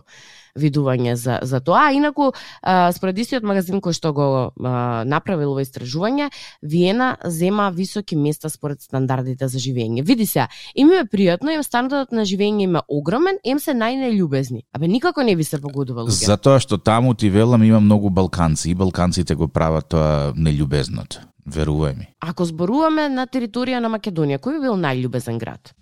видување 0.55 1.13
за 1.19 1.39
за 1.43 1.59
тоа. 1.59 1.89
А 1.89 1.93
инаку 1.93 2.31
а, 2.61 2.91
според 2.95 3.19
истиот 3.19 3.43
магазин 3.43 3.81
кој 3.83 3.91
што 3.91 4.13
го 4.15 4.27
а, 4.55 5.03
направил 5.03 5.51
ова 5.51 5.65
истражување, 5.65 6.29
Виена 6.63 7.17
зема 7.25 7.69
високи 7.75 8.15
места 8.15 8.49
според 8.49 8.81
стандардите 8.81 9.47
за 9.47 9.59
живење. 9.59 10.05
Види 10.07 10.25
се, 10.25 10.47
им 10.75 10.91
е 10.95 11.03
пријатно, 11.03 11.51
им 11.51 11.63
стандардот 11.67 12.15
на 12.15 12.23
живење 12.23 12.63
им 12.69 12.79
е 12.79 12.85
огромен, 12.87 13.43
им 13.43 13.59
се 13.59 13.75
најнелюбезни 13.75 14.63
Абе 14.73 14.87
никако 14.87 15.23
не 15.23 15.35
ви 15.35 15.43
се 15.43 15.59
погодува 15.59 16.07
луѓе. 16.07 16.31
Затоа 16.31 16.63
што 16.63 16.79
таму 16.79 17.13
ти 17.13 17.29
велам 17.29 17.63
има 17.63 17.79
многу 17.83 18.09
балканци 18.09 18.71
и 18.71 18.75
балканците 18.75 19.35
го 19.35 19.47
прават 19.47 19.89
тоа 19.91 20.31
нелюбезното 20.35 21.27
Верувај 21.49 21.95
ми. 21.97 22.07
Ако 22.19 22.45
зборуваме 22.45 23.09
на 23.09 23.25
територија 23.27 23.81
на 23.83 23.89
Македонија, 23.91 24.39
кој 24.39 24.57
би 24.57 24.67
бил 24.67 24.77
најљубезен 24.79 25.39
град? 25.41 25.73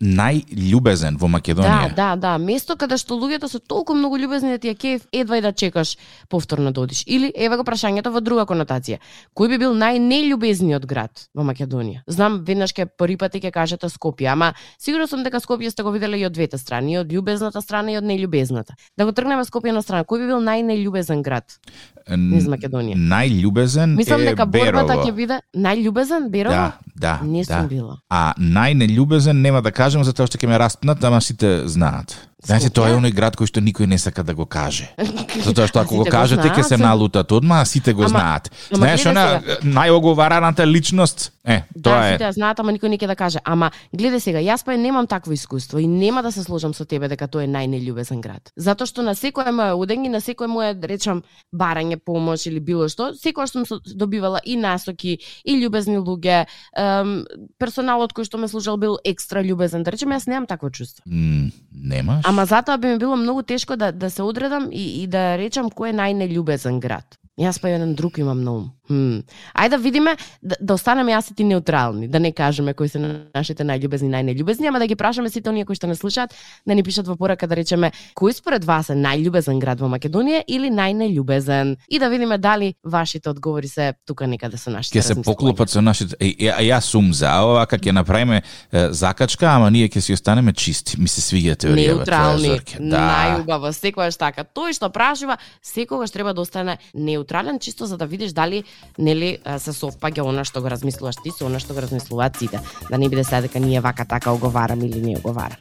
Најљубезен 0.00 1.18
во 1.20 1.28
Македонија. 1.28 1.92
Да, 1.92 2.16
да, 2.16 2.16
да. 2.16 2.32
Место 2.40 2.76
каде 2.80 2.96
што 3.00 3.18
луѓето 3.20 3.50
се 3.52 3.60
толку 3.60 3.94
многу 3.94 4.16
љубезни 4.16 4.54
да 4.54 4.58
ти 4.58 4.72
ја 4.72 4.76
кеф, 4.80 5.02
едва 5.12 5.38
и 5.38 5.44
да 5.44 5.52
чекаш 5.52 5.96
повторно 6.28 6.72
да 6.72 6.80
одиш. 6.80 7.04
Или 7.06 7.32
еве 7.36 7.58
го 7.60 7.64
прашањето 7.68 8.12
во 8.12 8.22
друга 8.24 8.46
конотација. 8.48 8.98
Кој 9.36 9.52
би 9.52 9.58
бил 9.60 9.76
најнелюбезниот 9.76 10.86
град 10.88 11.26
во 11.36 11.44
Македонија? 11.44 12.00
Знам 12.08 12.40
веднаш 12.48 12.72
ке 12.72 12.86
први 12.86 13.18
пат 13.20 13.36
ќе 13.36 13.52
кажете 13.52 13.92
Скопје, 13.92 14.32
ама 14.32 14.54
сигурно 14.78 15.06
сум 15.06 15.22
дека 15.22 15.40
Скопје 15.40 15.70
сте 15.70 15.84
го 15.84 15.92
виделе 15.92 16.18
и 16.18 16.26
од 16.26 16.32
двете 16.32 16.58
страни, 16.58 16.96
и 16.96 16.98
од 16.98 17.12
љубезната 17.12 17.60
страна 17.60 17.92
и 17.92 18.00
од 18.00 18.04
нељубезната. 18.04 18.74
Да 18.96 19.04
го 19.04 19.12
тргнеме 19.12 19.44
Скопје 19.44 19.76
на 19.76 19.84
страна. 19.84 20.08
Кој 20.08 20.24
би 20.24 20.32
бил 20.32 20.40
најнелюбезен 20.40 21.20
град 21.22 21.60
низ 22.08 22.48
Македонија? 22.48 22.96
Најљубезен 22.96 23.96
Мислам 24.00 24.24
дека 24.24 24.48
борбата 24.48 24.96
ќе 25.04 25.12
биде 25.12 25.40
најљубезен 25.52 26.30
Берово. 26.32 26.56
Да, 26.56 26.89
да, 26.96 27.20
Не 27.22 27.42
да. 27.44 27.60
сум 27.60 27.68
била. 27.68 27.98
А 28.10 28.34
најнелюбезен 28.38 29.40
нема 29.40 29.62
да 29.62 29.72
кажем 29.72 30.04
затоа 30.04 30.26
што 30.26 30.38
ќе 30.38 30.48
ме 30.48 30.58
распнат, 30.58 31.04
ама 31.04 31.20
сите 31.20 31.68
знаат. 31.68 32.16
Знаете, 32.42 32.70
тоа 32.70 32.88
е 32.88 32.94
оној 32.94 33.12
град 33.12 33.36
кој 33.36 33.46
што 33.46 33.60
никој 33.60 33.86
не 33.86 33.98
сака 33.98 34.22
да 34.22 34.34
го 34.34 34.46
каже. 34.46 34.88
Затоа 35.44 35.66
што 35.66 35.80
ако 35.80 35.94
го 35.94 36.04
Сите 36.04 36.10
кажете 36.10 36.48
ќе 36.48 36.62
се 36.64 36.76
налутат 36.76 37.28
одма, 37.30 37.60
а 37.60 37.64
сите 37.64 37.92
го 37.92 38.02
Ама- 38.02 38.08
знаат. 38.10 38.50
ама 38.70 38.76
Знаеш, 38.78 39.06
она 39.06 39.24
најоговараната 39.62 40.66
личност, 40.66 41.32
е, 41.44 41.62
Да, 41.74 41.82
тоа 41.82 42.06
е. 42.06 42.12
сите 42.12 42.24
ја 42.24 42.32
знаат, 42.32 42.60
ама 42.60 42.72
никој 42.72 42.88
не 42.88 42.96
ќе 42.96 43.06
да 43.06 43.14
каже. 43.14 43.38
Ама 43.44 43.70
гледај 43.92 44.18
сега, 44.18 44.38
јас 44.40 44.64
па 44.64 44.72
немам 44.72 45.06
такво 45.06 45.32
искуство 45.32 45.78
и 45.78 45.86
нема 45.86 46.22
да 46.22 46.32
се 46.32 46.42
сложам 46.42 46.74
со 46.74 46.84
тебе 46.84 47.08
дека 47.08 47.28
тоа 47.28 47.44
е 47.44 47.48
најнелюбезен 47.48 48.20
град. 48.20 48.52
Затоа 48.56 48.86
што 48.86 49.02
на 49.02 49.14
секое 49.14 49.50
мое 49.50 49.72
одење, 49.72 50.08
на 50.08 50.20
секое 50.20 50.48
мое, 50.48 50.74
да 50.74 50.86
речам, 50.86 51.22
барање 51.50 51.96
помош 51.98 52.46
или 52.46 52.60
било 52.60 52.88
што, 52.88 53.12
секогаш 53.14 53.50
сум 53.50 53.66
со- 53.66 53.80
добивала 53.86 54.40
и 54.44 54.56
насоки, 54.56 55.18
и 55.44 55.52
љубезни 55.56 55.98
луѓе, 55.98 56.46
ем, 56.74 57.24
персоналот 57.58 58.12
кој 58.12 58.24
што 58.24 58.38
ме 58.38 58.48
служел 58.48 58.76
бил 58.76 58.98
екстра 59.04 59.42
љубезен. 59.42 59.82
Да 59.82 59.90
речем, 59.90 60.10
јас 60.10 60.26
немам 60.26 60.46
такво 60.46 60.70
чувство. 60.70 61.02
М, 61.06 61.52
Немаш? 61.72 62.24
Ама 62.30 62.44
затоа 62.46 62.78
би 62.78 62.86
ми 62.86 62.98
било 62.98 63.16
многу 63.16 63.42
тешко 63.42 63.76
да, 63.76 63.92
да 63.92 64.10
се 64.10 64.22
одредам 64.22 64.68
и, 64.72 65.02
и 65.02 65.06
да 65.10 65.34
речам 65.34 65.66
кој 65.66 65.90
е 65.90 65.96
најнелюбезен 65.98 66.78
град. 66.78 67.18
Јас 67.40 67.60
па 67.60 67.70
еден 67.72 67.94
друг 67.94 68.18
имам 68.18 68.44
на 68.44 68.52
ум. 68.52 68.70
Хм. 68.90 69.22
Ајде 69.54 69.70
да 69.70 69.78
видиме, 69.78 70.16
да, 70.42 70.56
да 70.60 70.74
останеме 70.74 71.12
јас 71.12 71.30
и 71.30 71.34
ти 71.34 71.44
неутрални, 71.44 72.08
да 72.08 72.20
не 72.20 72.32
кажеме 72.32 72.74
кои 72.74 72.88
се 72.88 72.98
нашите 72.98 73.64
најљубезни 73.64 74.10
и 74.10 74.12
најнелюбезни, 74.12 74.66
ама 74.68 74.78
да 74.82 74.86
ги 74.86 74.96
прашаме 74.98 75.30
сите 75.30 75.48
оние 75.48 75.64
кои 75.64 75.78
што 75.78 75.86
не 75.86 75.94
слушаат, 75.94 76.34
да 76.66 76.74
ни 76.74 76.82
пишат 76.82 77.06
во 77.06 77.16
порака 77.16 77.46
да 77.46 77.54
речеме 77.54 77.92
кој 78.18 78.34
според 78.34 78.64
вас 78.64 78.90
е 78.90 78.98
најљубезен 78.98 79.60
град 79.62 79.80
во 79.80 79.88
Македонија 79.88 80.42
или 80.48 80.72
најнелюбезен 80.74 81.76
и 81.88 81.98
да 81.98 82.10
видиме 82.10 82.38
дали 82.38 82.74
вашите 82.84 83.30
одговори 83.30 83.68
се 83.68 83.94
тука 84.06 84.26
некаде 84.26 84.58
со 84.58 84.70
нашите 84.74 84.98
ќе 84.98 85.02
се 85.02 85.22
поклопат 85.22 85.70
со 85.70 85.80
нашите 85.80 86.18
а 86.20 86.60
јас 86.60 86.90
сум 86.90 87.14
за 87.14 87.30
ова 87.46 87.66
ќе 87.66 87.92
направиме 87.94 88.42
е, 88.72 88.88
закачка, 88.92 89.54
ама 89.54 89.70
ние 89.70 89.88
ќе 89.88 90.00
си 90.00 90.12
останеме 90.18 90.52
чисти. 90.52 90.98
Ми 91.00 91.08
се 91.08 91.22
свиѓа 91.22 91.56
теоријава. 91.56 92.02
неутрални. 92.02 92.58
Да. 92.78 93.06
Најубаво, 93.06 93.72
секогаш 93.72 94.18
така. 94.18 94.44
Тој 94.44 94.74
што 94.74 94.90
прашува, 94.90 95.38
секогаш 95.62 96.10
треба 96.10 96.34
да 96.34 96.42
остане 96.42 96.78
неутрален, 96.94 97.29
чисто 97.60 97.86
за 97.86 97.96
да 97.96 98.06
видиш 98.06 98.32
дали 98.32 98.64
нели 98.98 99.38
се 99.58 99.70
совпаѓа 99.72 100.26
она 100.26 100.44
што 100.44 100.60
го 100.60 100.70
размислуваш 100.70 101.16
ти 101.22 101.30
со 101.30 101.46
она 101.46 101.60
што 101.60 101.74
го 101.74 101.80
размислуваат 101.80 102.36
сите. 102.38 102.60
Да 102.90 102.98
не 102.98 103.08
биде 103.08 103.24
сега 103.24 103.40
дека 103.40 103.60
ние 103.60 103.80
вака 103.80 104.04
така 104.04 104.32
оговараме 104.32 104.86
или 104.86 105.00
не 105.00 105.16
оговараме. 105.16 105.58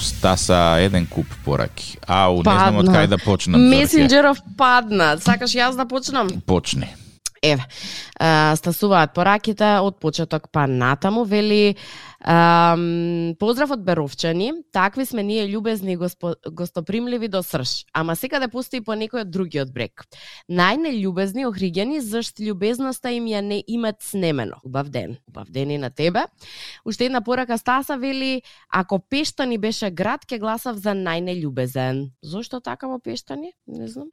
Стаса 0.00 0.76
еден 0.80 1.06
куп 1.06 1.26
пораки. 1.44 1.98
Ау, 2.06 2.36
не 2.36 2.42
знам 2.42 2.76
од 2.76 2.86
Падна. 2.86 2.98
кај 2.98 3.06
да 3.08 3.18
почнам. 3.18 3.60
Зорке. 3.60 3.76
Месенџеров 3.76 4.40
падна. 4.58 5.16
Сакаш 5.16 5.54
јас 5.56 5.76
да 5.76 5.86
почнам? 5.88 6.28
Почни. 6.46 6.88
Еве, 7.40 7.64
стасуваат 8.20 9.14
пораките 9.16 9.78
од 9.80 9.96
почеток 9.96 10.50
па 10.52 10.66
натаму, 10.68 11.24
вели 11.24 11.76
Ам, 12.20 13.34
поздрав 13.40 13.70
од 13.70 13.84
Беровчани, 13.84 14.52
такви 14.72 15.06
сме 15.06 15.22
ние 15.22 15.46
љубезни 15.48 15.92
и 15.92 15.96
госпо, 15.96 16.34
гостопримливи 16.44 17.28
до 17.28 17.42
срш, 17.42 17.86
ама 17.96 18.12
секаде 18.16 18.48
постои 18.52 18.82
по 18.84 18.92
некој 18.92 19.24
од 19.24 19.30
другиот 19.32 19.72
брег. 19.72 20.04
Најнелюбезни 20.52 21.46
охриѓани, 21.48 22.02
зашт 22.04 22.42
љубезноста 22.44 23.08
им 23.16 23.24
ја 23.24 23.40
не 23.40 23.62
имат 23.66 24.02
снемено. 24.04 24.60
Убав 24.64 24.90
ден. 24.92 25.16
Убав 25.28 25.48
ден 25.48 25.70
и 25.70 25.78
на 25.78 25.90
тебе. 25.90 26.26
Уште 26.84 27.06
една 27.06 27.22
порака 27.24 27.58
Стаса 27.58 27.96
вели, 27.96 28.42
ако 28.68 28.98
Пештани 28.98 29.58
беше 29.58 29.90
град, 29.90 30.26
ке 30.26 30.38
гласав 30.38 30.76
за 30.76 30.92
најнелюбезен. 30.92 32.10
Зошто 32.22 32.60
така 32.60 32.86
во 32.86 32.98
Пештани? 33.00 33.54
Не 33.66 33.88
знам. 33.88 34.12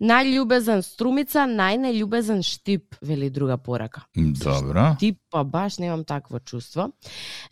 Најљубезен 0.00 0.86
Струмица, 0.86 1.48
најнелюбезен 1.50 2.42
Штип, 2.46 2.94
вели 3.02 3.30
друга 3.30 3.58
порака. 3.58 4.06
Добро. 4.14 4.94
Тип, 5.00 5.18
па 5.30 5.42
баш 5.44 5.78
немам 5.78 6.04
такво 6.04 6.38
чувство. 6.38 6.92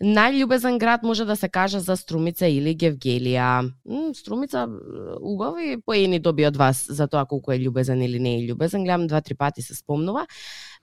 Најљубезен 0.00 0.78
град 0.78 1.02
може 1.02 1.24
да 1.24 1.36
се 1.36 1.48
каже 1.48 1.80
за 1.80 1.96
Струмица 1.96 2.46
или 2.46 2.76
Гевгелија. 2.76 3.70
М, 3.88 4.14
Струмица, 4.14 4.68
убави 5.20 5.76
поени 5.86 6.18
доби 6.18 6.46
од 6.46 6.56
вас 6.56 6.86
за 6.88 7.06
тоа 7.06 7.24
колку 7.26 7.52
е 7.52 7.58
љубезен 7.58 8.04
или 8.04 8.18
не 8.18 8.36
е 8.38 8.46
љубезен. 8.48 8.84
Гледам 8.84 9.06
два-три 9.06 9.34
пати 9.34 9.62
се 9.62 9.74
спомнува. 9.74 10.26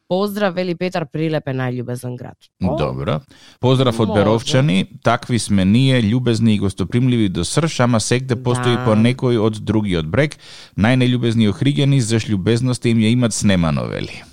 Поздрав, 0.09 0.53
вели 0.55 0.75
Петар 0.75 1.05
Прилеп 1.05 1.47
е 1.47 1.53
најљубезен 1.53 2.17
град. 2.17 2.35
О, 2.63 2.75
Добро. 2.77 3.21
Поздрав 3.59 3.99
од. 3.99 4.13
Беровчани. 4.13 4.85
Такви 5.03 5.39
сме 5.39 5.65
ние, 5.65 6.01
љубезни 6.01 6.55
и 6.55 6.59
гостопримливи 6.59 7.29
до 7.29 7.43
срш, 7.45 7.79
ама 7.79 7.99
сегде 7.99 8.35
постои 8.35 8.75
Да. 8.75 8.85
по 8.85 8.91
некој 8.99 9.39
од 9.39 9.63
другиот 9.63 10.05
брег. 10.05 10.35
Најнелюбезни 10.77 11.47
охриѓани, 11.49 11.99
заш 11.99 12.27
љубезноста 12.27 12.89
им 12.89 12.97
ја 12.99 13.13
имат 13.13 13.33
снемано, 13.33 13.87
вели. 13.87 14.23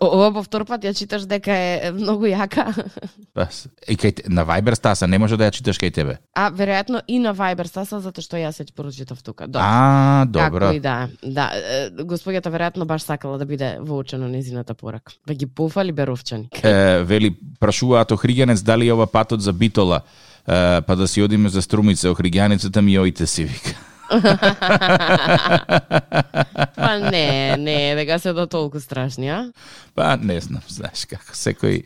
Ова 0.00 0.32
по 0.32 0.42
втор 0.42 0.62
пат 0.64 0.84
ја 0.86 0.94
читаш 0.94 1.24
дека 1.26 1.50
е 1.50 1.90
многу 1.92 2.28
јака. 2.30 2.70
Па, 3.34 3.48
с- 3.50 3.66
и 3.88 3.96
кај, 3.96 4.28
на 4.28 4.46
Viber 4.46 4.74
Стаса, 4.74 5.06
не 5.06 5.18
може 5.18 5.36
да 5.36 5.50
ја 5.50 5.50
читаш 5.50 5.78
кај 5.78 5.90
тебе. 5.90 6.18
А 6.34 6.50
веројатно 6.52 7.00
и 7.08 7.18
на 7.18 7.34
Viber 7.34 7.66
Стаса 7.66 7.98
затоа 8.00 8.22
што 8.22 8.36
јас 8.36 8.52
се 8.52 8.64
прочитав 8.70 9.18
тука. 9.22 9.46
Добро. 9.46 9.60
А, 9.60 10.24
добро. 10.26 10.60
Како 10.60 10.76
и 10.76 10.80
да, 10.80 11.08
да, 11.22 11.50
господјата 11.98 12.46
веројатно 12.46 12.84
баш 12.84 13.02
сакала 13.02 13.38
да 13.38 13.44
биде 13.44 13.78
воочено 13.80 14.28
незината 14.28 14.74
порака. 14.74 15.12
Да 15.26 15.34
ги 15.34 15.46
пофали 15.46 15.92
беровчани. 15.92 16.48
Е, 16.62 17.02
вели, 17.02 17.34
прашуваат 17.60 18.10
охриѓанец 18.10 18.62
дали 18.62 18.88
е 18.88 18.92
ова 18.92 19.06
патот 19.06 19.42
за 19.42 19.52
Битола, 19.52 20.00
е, 20.46 20.80
па 20.80 20.96
да 20.96 21.08
си 21.08 21.22
одиме 21.22 21.48
за 21.48 21.62
Струмица, 21.62 22.08
охриѓаницата 22.08 22.80
ми 22.80 22.98
оите 22.98 23.26
си 23.26 23.44
вика. 23.44 23.74
Па 26.76 26.98
не, 26.98 27.56
не, 27.56 27.94
дека 27.94 28.18
се 28.18 28.32
до 28.32 28.46
толку 28.46 28.80
страшни, 28.80 29.28
а? 29.28 29.52
Па 29.94 30.16
не 30.16 30.40
знам, 30.40 30.62
знаеш 30.68 31.06
како 31.08 31.32
секој 31.32 31.84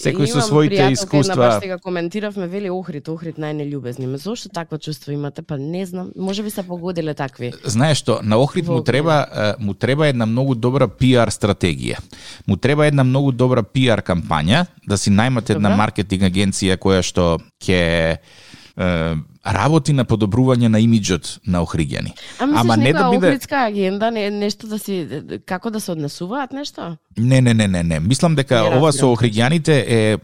секој 0.00 0.26
со 0.26 0.38
Имам 0.38 0.48
своите 0.48 0.92
искуства. 0.92 1.36
Баш 1.36 1.62
сега 1.62 1.78
коментиравме, 1.78 2.46
вели 2.48 2.70
Охрид, 2.70 3.08
Охрид 3.08 3.38
најнелюбезни. 3.38 4.06
Ме 4.06 4.18
зошто 4.18 4.48
такво 4.48 4.78
чувство 4.78 5.12
имате? 5.12 5.42
Па 5.42 5.58
не 5.58 5.86
знам, 5.86 6.10
може 6.16 6.42
би 6.42 6.50
се 6.50 6.62
погодиле 6.62 7.14
такви. 7.14 7.52
Знаеш 7.64 7.98
што, 7.98 8.20
на 8.22 8.38
Охрид 8.40 8.66
му 8.68 8.80
Во 8.80 8.84
треба 8.84 9.26
е, 9.32 9.54
му 9.58 9.74
треба 9.74 10.08
една 10.08 10.26
многу 10.26 10.54
добра 10.54 10.88
пиар 10.88 11.30
стратегија. 11.30 11.98
Му 12.46 12.56
треба 12.56 12.86
една 12.86 13.04
многу 13.04 13.32
добра 13.32 13.62
пиар 13.62 14.02
кампања, 14.02 14.66
да 14.86 14.98
си 14.98 15.10
најмат 15.10 15.50
една 15.50 15.76
маркетинг 15.76 16.22
агенција 16.22 16.78
која 16.80 17.02
што 17.02 17.38
ќе 17.60 18.08
работи 19.46 19.92
на 19.92 20.04
подобрување 20.04 20.68
на 20.68 20.80
имиџот 20.80 21.40
на 21.46 21.62
Охриѓани. 21.64 22.12
А 22.38 22.46
мислиш 22.46 22.60
Ама 22.60 22.76
не 22.76 22.92
да 22.92 23.10
биде 23.10 23.26
охридска 23.26 23.64
агенда, 23.66 24.10
не, 24.10 24.30
нешто 24.30 24.66
да 24.66 24.78
си, 24.78 25.06
како 25.46 25.70
да 25.70 25.80
се 25.80 25.92
однесуваат 25.92 26.52
нешто? 26.52 26.96
Не, 27.16 27.40
не, 27.40 27.54
не, 27.54 27.68
не, 27.68 27.82
не. 27.82 28.00
Мислам 28.00 28.34
дека 28.34 28.62
Не 28.62 28.76
ова 28.76 28.92
со 28.92 29.08
охриѓаните 29.14 29.84
е 29.86 30.18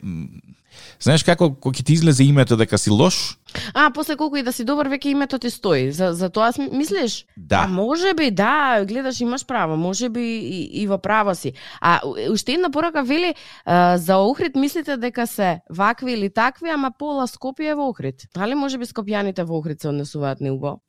Знаеш 1.01 1.27
како 1.27 1.51
кога 1.53 1.77
ќе 1.77 1.85
ти 1.85 1.93
излезе 1.93 2.25
името 2.25 2.57
дека 2.57 2.79
си 2.79 2.91
лош? 2.91 3.37
А, 3.75 3.91
после 3.95 4.17
колку 4.17 4.37
и 4.37 4.43
да 4.43 4.53
си 4.53 4.65
добар, 4.65 4.89
веќе 4.89 5.07
името 5.07 5.39
ти 5.39 5.51
стои. 5.51 5.93
За, 5.93 6.13
за 6.15 6.31
тоа 6.31 6.53
мислиш? 6.73 7.27
Да. 7.37 7.65
А 7.65 7.69
може 7.69 8.15
би, 8.15 8.31
да, 8.31 8.85
гледаш, 8.85 9.21
имаш 9.21 9.47
право, 9.47 9.77
може 9.77 10.09
би 10.09 10.21
и, 10.21 10.83
и 10.83 10.87
во 10.87 10.99
право 10.99 11.35
си. 11.35 11.53
А 11.81 12.01
уште 12.31 12.53
една 12.53 12.71
порака 12.71 13.03
вели, 13.03 13.35
а, 13.65 13.99
за 13.99 14.17
Охрид 14.17 14.57
мислите 14.57 14.97
дека 14.97 15.27
се 15.27 15.61
вакви 15.71 16.13
или 16.13 16.31
такви, 16.31 16.71
ама 16.71 16.93
пола 16.99 17.27
Скопје 17.27 17.71
е 17.71 17.75
во 17.75 17.89
Охрид. 17.89 18.29
Дали 18.35 18.55
може 18.55 18.79
би 18.79 18.87
скопјаните 18.87 19.45
во 19.45 19.59
Охрид 19.59 19.81
се 19.81 19.89
однесуваат 19.89 20.41
неубаво? 20.41 20.81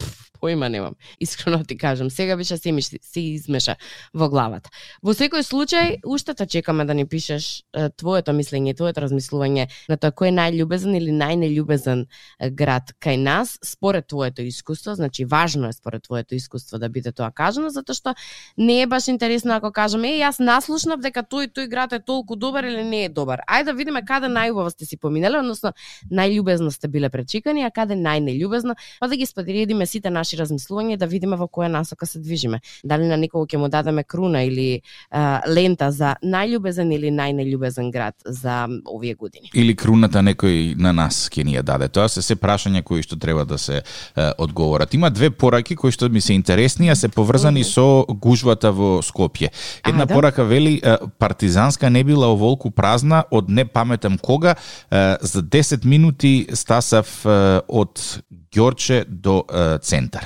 Појма 0.42 0.70
немам. 0.70 0.96
Искрено 1.20 1.64
ти 1.64 1.78
кажам, 1.78 2.10
сега 2.10 2.38
беше 2.38 2.58
се 2.58 2.72
ми 2.72 2.82
се 2.82 3.22
измеша 3.22 3.76
во 4.14 4.30
главата. 4.30 4.70
Во 5.04 5.14
секој 5.14 5.44
случај, 5.44 6.00
уште 6.06 6.34
те 6.34 6.46
чекаме 6.46 6.86
да 6.86 6.94
ни 6.94 7.06
пишеш 7.06 7.64
твоето 7.98 8.32
мислење, 8.32 8.76
твоето 8.76 9.02
размислување 9.06 9.68
на 9.90 9.98
тоа 9.98 10.12
кој 10.12 10.32
е 10.32 10.36
најлюбезен 10.38 10.98
или 10.98 11.12
најнелюбезен 11.12 12.06
град 12.52 12.94
кај 13.00 13.18
нас, 13.18 13.58
според 13.64 14.08
твоето 14.08 14.42
искуство, 14.42 14.96
значи 14.96 15.26
важно 15.26 15.70
е 15.70 15.74
според 15.74 16.04
твоето 16.04 16.36
искуство 16.36 16.80
да 16.80 16.90
биде 16.90 17.12
тоа 17.12 17.32
кажано, 17.32 17.70
затоа 17.70 17.96
што 17.96 18.16
не 18.58 18.82
е 18.82 18.88
баш 18.88 19.08
интересно 19.08 19.56
ако 19.56 19.72
кажеме, 19.72 20.18
е, 20.18 20.20
јас 20.26 20.42
наслушнав 20.44 21.00
дека 21.00 21.24
тој 21.24 21.48
тој 21.56 21.70
град 21.72 21.94
е 21.94 22.00
толку 22.00 22.36
добар 22.36 22.64
или 22.64 22.84
не 22.84 23.06
е 23.06 23.10
добар. 23.10 23.42
Ајде 23.48 23.72
да 23.72 23.74
видиме 23.74 24.04
каде 24.06 24.28
најубаво 24.28 24.70
сте 24.70 24.86
си 24.86 24.98
поминеле, 24.98 25.40
односно 25.40 25.72
најлюбезно 26.12 26.70
сте 26.72 26.88
биле 26.92 27.10
пречекани, 27.10 27.64
а 27.64 27.72
каде 27.72 27.96
најнелюбезно, 27.96 28.76
па 29.00 29.08
да 29.08 29.16
ги 29.16 29.26
споделиме 29.26 29.86
сите 29.86 30.10
наши 30.10 30.27
ваши 30.28 30.38
размислувања 30.38 30.98
да 30.98 31.08
видиме 31.08 31.38
во 31.38 31.48
која 31.48 31.68
насока 31.72 32.06
се 32.06 32.20
движиме. 32.20 32.60
Дали 32.84 33.08
на 33.08 33.18
некого 33.18 33.46
ќе 33.46 33.58
му 33.58 33.70
дадеме 33.70 34.04
круна 34.04 34.44
или 34.44 34.82
а, 35.10 35.42
лента 35.48 35.92
за 35.92 36.16
најљубезен 36.24 36.92
или 36.94 37.12
најнелюбезен 37.12 37.92
град 37.92 38.16
за 38.26 38.68
овие 38.86 39.16
години. 39.16 39.50
Или 39.54 39.76
круната 39.76 40.20
некој 40.20 40.76
на 40.78 40.92
нас 40.94 41.30
ќе 41.30 41.46
ни 41.46 41.56
ја 41.56 41.64
даде. 41.64 41.88
Тоа 41.88 42.10
се 42.10 42.22
се 42.22 42.36
прашања 42.36 42.84
кои 42.84 43.04
што 43.04 43.16
треба 43.16 43.46
да 43.46 43.58
се 43.58 43.78
е, 43.78 44.32
одговорат. 44.38 44.94
Има 44.94 45.10
две 45.10 45.30
пораки 45.30 45.76
кои 45.76 45.92
што 45.92 46.10
ми 46.10 46.22
се 46.22 46.34
интересни, 46.34 46.90
а 46.90 46.96
се 46.96 47.08
поврзани 47.08 47.64
со 47.64 48.06
гужвата 48.10 48.72
во 48.72 49.00
Скопје. 49.02 49.50
Една 49.88 50.04
А, 50.04 50.06
да? 50.06 50.14
порака 50.14 50.44
вели 50.44 50.82
партизанска 51.20 51.90
не 51.90 52.04
била 52.04 52.28
оволку 52.28 52.72
празна 52.72 53.24
од 53.32 53.50
не 53.50 53.66
паметам 53.66 54.18
кога, 54.18 54.56
е, 54.92 55.18
за 55.22 55.42
10 55.44 55.86
минути 55.86 56.48
стасав 56.54 57.26
е, 57.26 57.62
од 57.68 58.24
Ѓорче 58.58 59.06
до 59.06 59.44
е, 59.44 59.78
центар. 59.80 60.17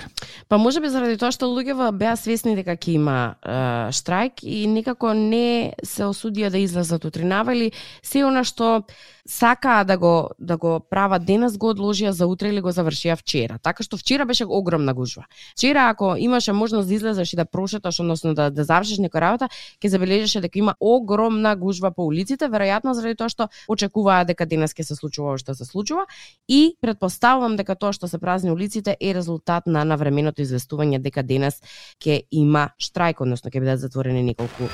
Па 0.48 0.58
може 0.58 0.82
би 0.82 0.90
заради 0.90 1.18
тоа 1.18 1.32
што 1.32 1.50
луѓето 1.52 1.92
беа 1.96 2.16
свесни 2.20 2.56
дека 2.58 2.76
ќе 2.76 2.98
има 2.98 3.18
е, 3.40 3.56
штрајк 3.96 4.44
и 4.44 4.66
никако 4.68 5.14
не 5.18 5.74
се 5.84 6.10
осудија 6.10 6.52
да 6.52 6.60
излезат 6.60 7.06
утринава 7.06 7.56
или 7.56 7.72
се 8.04 8.26
она 8.28 8.44
што 8.44 8.84
сакаа 9.28 9.84
да 9.86 9.98
го 9.98 10.30
да 10.40 10.58
го 10.58 10.80
прават 10.90 11.26
денес 11.26 11.58
го 11.58 11.72
одложија 11.74 12.10
за 12.10 12.28
утре 12.28 12.50
или 12.50 12.62
го 12.62 12.72
завршија 12.72 13.16
вчера. 13.18 13.60
Така 13.62 13.84
што 13.84 13.98
вчера 13.98 14.26
беше 14.26 14.46
огромна 14.46 14.94
гужва. 14.94 15.26
Вчера 15.56 15.90
ако 15.90 16.16
имаше 16.18 16.54
можност 16.54 16.88
да 16.88 16.94
излезеш 16.94 17.34
и 17.34 17.36
да 17.36 17.46
прошеташ, 17.46 18.00
односно 18.00 18.34
да 18.34 18.50
да 18.52 18.64
завршиш 18.64 19.00
некоја 19.00 19.22
работа, 19.22 19.50
ќе 19.82 19.88
забележеше 19.88 20.42
дека 20.42 20.60
има 20.60 20.76
огромна 20.80 21.56
гужва 21.56 21.92
по 21.92 22.06
улиците, 22.06 22.50
веројатно 22.50 22.92
заради 22.94 23.16
тоа 23.16 23.30
што 23.30 23.50
очекуваа 23.68 24.26
дека 24.26 24.46
денес 24.46 24.74
ќе 24.74 24.84
се 24.84 24.96
случува 24.96 25.36
ова 25.36 25.38
што 25.38 25.56
се 25.56 25.66
случува 25.66 26.06
и 26.48 26.76
предпоставувам 26.82 27.56
дека 27.56 27.76
тоа 27.76 27.94
што 27.94 28.08
се 28.08 28.20
празни 28.20 28.52
улиците 28.52 28.98
е 29.00 29.14
резултат 29.14 29.68
на 29.68 29.84
навременото 29.86 30.42
известување 30.42 31.00
дека 31.00 31.24
денес 31.24 31.62
ќе 32.02 32.24
има 32.32 32.72
штрајк, 32.82 33.22
односно 33.22 33.52
ќе 33.52 33.60
бидат 33.60 33.80
затворени 33.80 34.24
неколку 34.24 34.70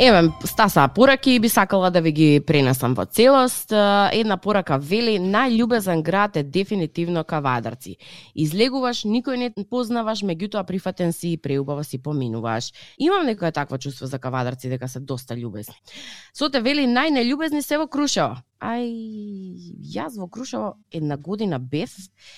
Еве, 0.00 0.30
стаса 0.44 0.88
пораки 0.94 1.30
и 1.30 1.40
би 1.40 1.48
сакала 1.48 1.90
да 1.90 2.00
ви 2.00 2.12
ги 2.12 2.40
пренесам 2.46 2.94
во 2.94 3.04
целост. 3.04 3.72
Една 4.14 4.36
порака 4.36 4.78
вели, 4.78 5.18
најлюбезен 5.18 6.02
град 6.02 6.36
е 6.36 6.42
дефинитивно 6.42 7.24
Кавадарци. 7.24 7.96
Излегуваш, 8.38 9.02
никој 9.02 9.36
не 9.36 9.50
познаваш, 9.66 10.22
меѓутоа 10.22 10.62
прифатен 10.70 11.12
си 11.12 11.32
и 11.32 11.36
преубаво 11.36 11.82
си 11.82 11.98
поминуваш. 11.98 12.70
Имам 12.98 13.26
некоја 13.26 13.50
таква 13.52 13.78
чувство 13.78 14.06
за 14.06 14.18
Кавадарци 14.18 14.70
дека 14.70 14.88
се 14.88 15.00
доста 15.00 15.34
љубезни. 15.34 15.74
Соте 16.30 16.60
вели, 16.62 16.86
најнелюбезни 16.86 17.60
се 17.60 17.82
во 17.82 17.90
Крушево. 17.90 18.38
Ај, 18.58 19.54
јас 19.94 20.16
во 20.18 20.26
Крушево 20.26 20.72
една 20.90 21.16
година 21.16 21.58
бев 21.58 21.92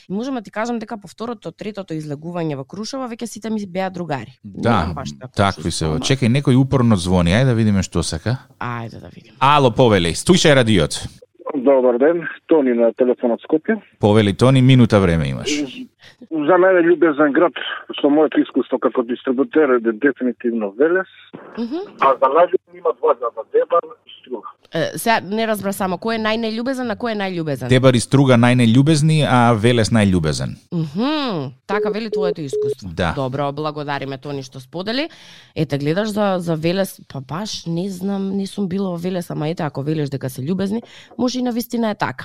и 0.08 0.12
можам 0.12 0.34
да 0.34 0.42
ти 0.42 0.50
кажам 0.50 0.78
дека 0.78 0.98
по 1.00 1.08
второто, 1.08 1.50
третото 1.50 1.94
излегување 1.96 2.58
во 2.60 2.64
Крушево 2.68 3.08
веќе 3.08 3.24
сите 3.24 3.50
ми 3.50 3.64
беа 3.66 3.88
другари. 3.90 4.36
Да, 4.44 4.92
такви 5.36 5.72
се. 5.72 5.86
Чекај, 5.96 6.28
некој 6.28 6.60
упорно 6.60 6.96
звони. 7.00 7.32
Ајде 7.32 7.52
да 7.52 7.54
видиме 7.56 7.82
што 7.82 8.04
сака. 8.04 8.36
Ајде 8.60 9.00
да 9.00 9.08
видим. 9.08 9.32
Ало, 9.40 9.72
повели, 9.72 10.12
стујшај 10.12 10.60
радиот. 10.60 11.00
Добар 11.56 11.96
ден, 11.98 12.26
Тони 12.46 12.76
на 12.76 12.92
телефонот 12.92 13.40
Скопје. 13.40 13.80
Повели 13.98 14.36
Тони, 14.36 14.60
минута 14.62 15.00
време 15.00 15.32
имаш. 15.32 15.56
За 16.30 16.56
мене 16.58 16.80
љубезен 16.82 17.32
град 17.32 17.52
со 18.00 18.08
моето 18.10 18.40
искуство 18.40 18.78
како 18.78 19.02
дистрибутер 19.02 19.68
е 19.70 19.92
дефинитивно 19.92 20.70
Велес, 20.78 21.08
Мгм. 21.58 21.80
а 22.00 22.06
за 22.20 22.26
најлюбен 22.26 22.78
има 22.78 22.92
два 23.00 23.14
града, 23.14 23.42
Дебар 23.52 23.80
и 24.06 24.10
Струга. 24.20 24.48
Е, 24.72 24.98
Сега 24.98 25.20
не 25.20 25.46
разбра 25.46 25.72
само 25.72 25.96
кој 25.96 26.14
е 26.14 26.22
најнелюбезен, 26.22 26.90
а 26.92 26.96
кој 26.96 27.12
е 27.12 27.18
најљубезен. 27.18 27.68
Дебар 27.68 27.94
и 27.94 28.00
Струга 28.00 28.34
најнелюбезни, 28.34 29.26
а 29.28 29.52
Велес 29.52 29.90
најљубезен. 29.90 30.54
Мгм, 30.72 31.52
така 31.66 31.90
вели 31.90 32.10
твоето 32.10 32.40
искуство. 32.40 32.88
Да. 32.92 33.12
Добро, 33.16 33.52
благодариме 33.52 34.18
Тони 34.18 34.42
што 34.42 34.60
сподели. 34.60 35.08
Ете 35.56 35.78
гледаш 35.78 36.08
за 36.08 36.36
за 36.38 36.56
Велес, 36.56 37.00
па 37.08 37.20
баш 37.20 37.66
не 37.66 37.90
знам, 37.90 38.36
не 38.36 38.46
сум 38.46 38.68
била 38.68 38.90
во 38.90 38.96
Велес, 38.96 39.30
ама 39.30 39.48
ете 39.48 39.62
ако 39.62 39.82
велиш 39.82 40.08
дека 40.08 40.30
се 40.30 40.42
љубезни, 40.42 40.82
може 41.18 41.38
и 41.38 41.42
на 41.42 41.52
вистина 41.52 41.90
е 41.90 41.94
така. 41.94 42.24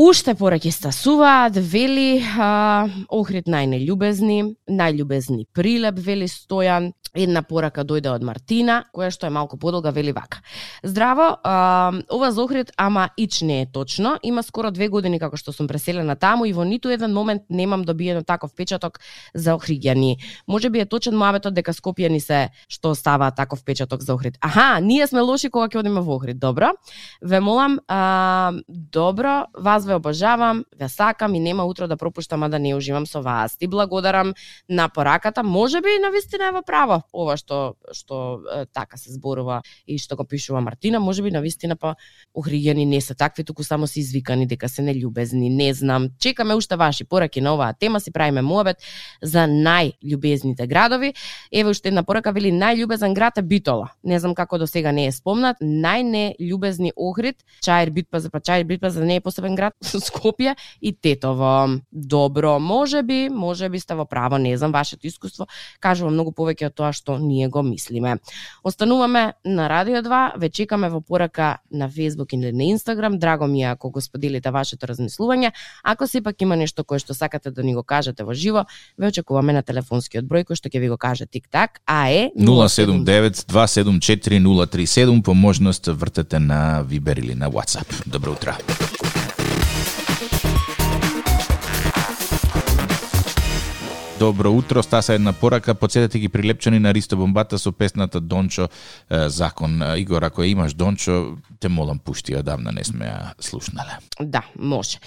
Уште 0.00 0.34
пораки 0.34 0.70
стасуваат, 0.70 1.56
вели 1.56 2.24
а, 2.24 2.88
Охрид 3.12 3.50
најнелюбезни, 3.52 4.54
најлюбезни 4.64 5.44
прилеп, 5.52 5.98
вели 6.00 6.24
Стојан, 6.24 6.86
една 7.12 7.42
порака 7.42 7.82
дојде 7.84 8.08
од 8.08 8.22
Мартина, 8.24 8.84
која 8.94 9.10
што 9.12 9.26
е 9.26 9.34
малку 9.34 9.58
подолга, 9.60 9.90
вели 9.92 10.14
вака. 10.16 10.40
Здраво, 10.82 11.26
а, 11.44 11.92
ова 12.08 12.30
за 12.32 12.42
Охрид, 12.42 12.70
ама 12.76 13.10
ич 13.18 13.42
не 13.42 13.60
е 13.62 13.66
точно. 13.66 14.16
Има 14.22 14.42
скоро 14.42 14.70
две 14.70 14.88
години 14.88 15.18
како 15.20 15.36
што 15.36 15.52
сум 15.52 15.68
преселена 15.68 16.16
таму 16.16 16.46
и 16.48 16.54
во 16.56 16.64
ниту 16.64 16.88
еден 16.88 17.12
момент 17.12 17.42
немам 17.50 17.84
добиено 17.84 18.22
таков 18.24 18.54
печаток 18.56 19.00
за 19.34 19.52
Охриѓани. 19.58 20.16
Може 20.46 20.70
би 20.70 20.80
е 20.80 20.86
точен 20.86 21.12
муабетот 21.18 21.52
дека 21.52 21.74
Скопјани 21.76 22.20
се 22.24 22.48
што 22.68 22.94
става 22.94 23.30
таков 23.36 23.64
печаток 23.64 24.00
за 24.00 24.14
Охрид. 24.14 24.38
Аха, 24.40 24.80
ние 24.80 25.06
сме 25.06 25.20
лоши 25.20 25.50
кога 25.50 25.68
ќе 25.68 25.84
одиме 25.84 26.00
во 26.00 26.16
Охрид. 26.16 26.38
Добро. 26.38 26.72
Ве 27.20 27.40
молам, 27.40 27.80
а, 27.88 28.52
добро, 28.68 29.44
вас 29.58 29.89
ве 29.90 29.98
обожавам, 29.98 30.64
ве 30.78 30.88
сакам 30.88 31.34
и 31.34 31.40
нема 31.40 31.66
утро 31.66 31.88
да 31.88 31.96
пропуштам, 31.96 32.42
а 32.42 32.48
да 32.48 32.58
не 32.58 32.74
уживам 32.74 33.06
со 33.06 33.22
вас. 33.22 33.56
Ти 33.58 33.66
благодарам 33.66 34.34
на 34.68 34.88
пораката. 34.88 35.42
Може 35.42 35.80
би 35.80 35.98
на 36.02 36.10
вистина 36.10 36.48
е 36.48 36.54
во 36.54 36.62
право 36.62 37.02
ова 37.12 37.36
што 37.36 37.74
што 37.92 38.40
е, 38.46 38.66
така 38.70 38.96
се 38.96 39.12
зборува 39.12 39.60
и 39.86 39.98
што 39.98 40.16
го 40.16 40.24
пишува 40.24 40.60
Мартина, 40.60 41.00
може 41.00 41.22
би 41.22 41.30
на 41.30 41.40
вистина 41.40 41.76
па 41.76 41.96
охријани 42.34 42.84
не 42.86 43.00
се 43.00 43.14
такви, 43.14 43.44
туку 43.44 43.64
само 43.64 43.86
се 43.86 44.00
извикани 44.00 44.46
дека 44.46 44.68
се 44.68 44.82
нелюбезни. 44.82 45.50
не 45.50 45.74
знам. 45.74 46.08
Чекаме 46.18 46.54
уште 46.54 46.76
ваши 46.76 47.04
пораки 47.04 47.40
на 47.40 47.54
оваа 47.54 47.74
тема, 47.74 48.00
си 48.00 48.12
правиме 48.12 48.42
муабет 48.42 48.76
за 49.22 49.46
најлюбезните 49.48 50.66
градови. 50.66 51.14
Еве 51.52 51.70
уште 51.70 51.88
една 51.88 52.02
порака 52.02 52.32
вели 52.32 52.52
најлюбезен 52.52 53.14
град 53.14 53.38
е 53.38 53.42
Битола. 53.42 53.90
Не 54.04 54.18
знам 54.18 54.34
како 54.34 54.58
до 54.58 54.66
сега 54.66 54.92
не 54.92 55.06
е 55.06 55.12
спомнат. 55.12 55.56
Најнелюбезни 55.60 56.92
Охрид, 56.96 57.36
Чаир 57.62 57.90
Битпазар, 57.90 58.30
па 58.30 58.40
Чаир 58.40 58.64
Битпазар 58.64 59.02
не 59.02 59.16
е 59.16 59.20
посебен 59.20 59.54
град, 59.54 59.69
Скопје 59.82 60.56
и 60.82 60.92
Тетово. 60.92 61.68
Добро, 61.92 62.58
може 62.58 63.02
би, 63.02 63.28
може 63.28 63.68
би 63.68 63.80
сте 63.80 63.94
во 63.94 64.04
право, 64.04 64.38
не 64.38 64.56
знам 64.56 64.72
вашето 64.72 65.06
искуство, 65.06 65.46
кажува 65.80 66.10
многу 66.10 66.32
повеќе 66.32 66.66
од 66.66 66.74
тоа 66.74 66.92
што 66.92 67.18
ние 67.18 67.48
го 67.48 67.62
мислиме. 67.62 68.18
Остануваме 68.64 69.32
на 69.44 69.68
Радио 69.68 70.02
2, 70.02 70.38
ве 70.38 70.48
чекаме 70.48 70.88
во 70.88 71.00
порака 71.00 71.56
на 71.70 71.90
Facebook 71.90 72.34
или 72.34 72.52
на 72.52 72.62
Instagram. 72.62 73.18
Драго 73.18 73.46
ми 73.46 73.62
е 73.62 73.70
ако 73.70 73.90
го 73.90 74.00
споделите 74.00 74.50
вашето 74.50 74.86
размислување. 74.86 75.52
Ако 75.84 76.06
сепак 76.06 76.42
има 76.42 76.56
нешто 76.56 76.84
кое 76.84 76.98
што 76.98 77.14
сакате 77.14 77.50
да 77.50 77.62
ни 77.62 77.74
го 77.74 77.82
кажете 77.82 78.24
во 78.24 78.34
живо, 78.34 78.64
ве 78.98 79.06
очекуваме 79.08 79.52
на 79.52 79.62
телефонскиот 79.62 80.24
број 80.24 80.44
кој 80.44 80.54
што 80.56 80.68
ќе 80.68 80.80
ви 80.80 80.88
го 80.88 80.96
каже 80.96 81.26
тик-так, 81.26 81.80
а 81.86 82.10
е 82.10 82.30
079-274-037 82.38 85.22
по 85.22 85.34
можност 85.34 85.86
вртете 85.86 86.38
на 86.38 86.84
Viber 86.84 87.18
или 87.18 87.34
на 87.34 87.50
WhatsApp. 87.50 88.02
Добро 88.06 88.32
утро. 88.32 88.56
Добро 94.20 94.52
утро, 94.52 94.82
стаса 94.82 95.14
една 95.14 95.32
порака, 95.32 95.74
подсетете 95.74 96.18
ги 96.18 96.28
прилепчани 96.28 96.78
на 96.78 96.94
Ристо 96.94 97.16
Бомбата 97.16 97.58
со 97.58 97.72
песната 97.72 98.20
Дончо 98.20 98.68
Закон. 99.10 99.80
Игор, 99.96 100.22
ако 100.22 100.42
ја 100.42 100.52
имаш 100.52 100.74
Дончо, 100.74 101.40
те 101.60 101.68
молам 101.68 101.98
пушти, 101.98 102.36
одамна 102.36 102.68
не 102.72 102.84
сме 102.84 103.08
ја 103.08 103.32
слушнале. 103.40 103.96
Да, 104.20 104.44
може. 104.58 104.98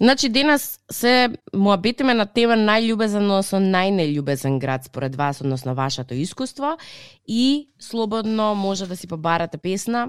Значи, 0.00 0.28
денес 0.28 0.78
се 0.92 1.34
муабитиме 1.50 2.14
на 2.14 2.26
тема 2.26 2.54
најљубезен, 2.54 3.26
односно 3.26 3.58
најнелюбезен 3.58 4.60
град 4.62 4.86
според 4.86 5.16
вас, 5.16 5.40
односно 5.40 5.74
вашето 5.74 6.14
искуство 6.14 6.78
и 7.26 7.68
слободно 7.78 8.54
може 8.54 8.86
да 8.86 8.96
си 8.96 9.06
побарате 9.06 9.58
песна, 9.58 10.08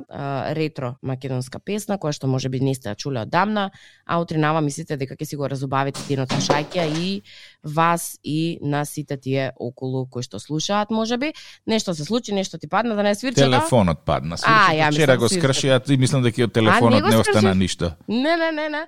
ретро 0.54 0.95
македонска 1.02 1.60
песна, 1.60 1.97
која 1.97 2.13
што 2.13 2.28
може 2.28 2.50
би 2.50 2.60
не 2.60 2.76
сте 2.76 2.93
ја 2.93 2.95
чуле 2.95 3.26
одамна, 3.26 3.71
а 4.06 4.21
утринава 4.21 4.62
мислите 4.62 4.97
дека 4.97 5.17
ќе 5.17 5.26
си 5.26 5.36
го 5.36 5.50
разубавите 5.50 6.02
денот 6.08 6.30
на 6.30 6.41
шаќа 6.41 6.86
и 6.97 7.21
вас 7.63 8.19
и 8.24 8.60
на 8.62 8.86
сите 8.86 9.17
тие 9.17 9.52
околу 9.60 10.08
кои 10.10 10.24
што 10.24 10.39
слушаат, 10.39 10.91
може 10.91 11.17
би. 11.17 11.34
Нешто 11.67 11.93
се 11.93 12.06
случи, 12.06 12.34
нешто 12.34 12.58
ти 12.58 12.67
падна 12.67 12.95
да 12.95 13.04
не 13.04 13.15
свирче, 13.15 13.41
Телефонот 13.41 14.06
падна. 14.06 14.36
А, 14.43 14.74
ја 14.74 14.91
Вчера 14.91 15.17
го 15.17 15.30
свирчето. 15.30 15.54
скрши, 15.54 15.69
а 15.69 15.82
и 15.89 15.97
мислам 15.97 16.21
дека 16.24 16.41
и 16.41 16.43
од 16.43 16.54
телефонот 16.54 16.93
не 16.93 17.02
го 17.02 17.08
не 17.08 17.17
остана 17.17 17.56
ништо. 17.56 17.91
Не, 18.08 18.38
не, 18.38 18.52
не, 18.52 18.69
не. 18.69 18.88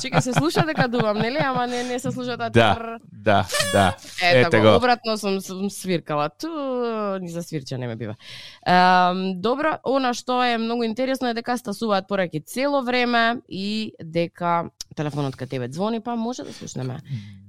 Чека 0.00 0.22
се 0.22 0.32
слуша 0.32 0.62
дека 0.66 0.88
дувам, 0.88 1.18
нели? 1.18 1.38
Ама 1.38 1.66
не 1.66 1.82
не 1.84 1.98
се 1.98 2.10
слуша 2.10 2.36
таа. 2.38 2.50
Да, 2.50 2.98
да, 3.12 3.46
да. 3.72 3.96
Ете, 4.22 4.40
Ете 4.40 4.60
го, 4.60 4.70
го. 4.70 4.76
обратно 4.76 5.18
сум, 5.18 5.40
сум 5.40 5.70
свиркала. 5.70 6.30
Ту, 6.40 6.48
ни 7.20 7.28
за 7.28 7.42
свирче 7.42 7.78
не 7.78 7.86
ме 7.86 7.96
бива. 7.96 8.14
Ем, 8.66 9.40
добро, 9.40 9.78
она 9.84 10.14
што 10.14 10.42
е 10.44 10.58
многу 10.58 10.84
интересно 10.84 11.28
е 11.28 11.34
дека 11.34 11.58
стасуваат 11.58 12.08
пораки 12.08 12.40
цело 12.40 12.82
време 12.82 13.36
и 13.48 13.92
дека 14.02 14.70
телефонот 14.96 15.36
кај 15.38 15.48
тебе 15.48 15.68
звони, 15.72 16.00
па 16.00 16.16
може 16.16 16.42
да 16.42 16.52
слушнеме. 16.52 16.98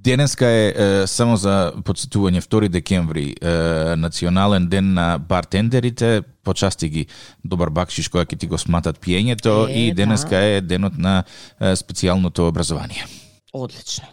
Денеска 0.04 0.46
е, 0.46 0.74
е 0.76 1.08
само 1.08 1.38
за 1.38 1.74
подсетување 1.86 2.42
2 2.42 2.70
декември, 2.70 3.36
е, 3.42 3.54
национален 3.96 4.68
ден 4.68 4.94
на 4.94 5.18
бартендерите, 5.18 6.22
почасти 6.44 6.90
ги 6.90 7.06
добар 7.46 7.70
бакшиш 7.70 8.10
која 8.10 8.26
ќе 8.26 8.38
ти 8.38 8.48
го 8.48 8.58
сматат 8.58 9.00
пиењето 9.02 9.70
Е, 9.70 9.74
и 9.74 9.88
да. 9.90 9.96
денеска 9.96 10.38
е 10.38 10.62
денот 10.62 10.98
на 10.98 11.24
е, 11.60 11.76
специјалното 11.76 12.48
образование. 12.48 13.06
Одлично. 13.54 14.06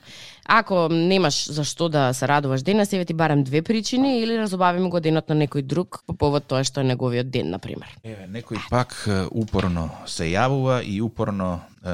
Ако 0.50 0.88
немаш 0.88 1.50
за 1.52 1.61
што 1.64 1.90
да 1.92 2.12
се 2.16 2.24
радуваш 2.28 2.62
денес, 2.64 2.92
еве 2.92 3.04
ти 3.04 3.14
барам 3.14 3.42
две 3.44 3.61
причини 3.62 4.20
или 4.20 4.38
разобавиме 4.38 4.88
го 4.88 5.00
денот 5.00 5.28
на 5.28 5.37
некој 5.37 5.61
друг 5.62 6.00
по 6.06 6.16
повод 6.16 6.46
тоа 6.48 6.64
што 6.64 6.80
е 6.80 6.88
неговиот 6.88 7.28
ден, 7.28 7.50
на 7.52 7.58
пример. 7.61 7.92
Еве, 8.00 8.24
некој 8.32 8.56
пак 8.72 8.96
упорно 9.28 9.90
се 10.08 10.24
јавува 10.32 10.80
и 10.80 11.02
упорно 11.04 11.61
е, 11.84 11.92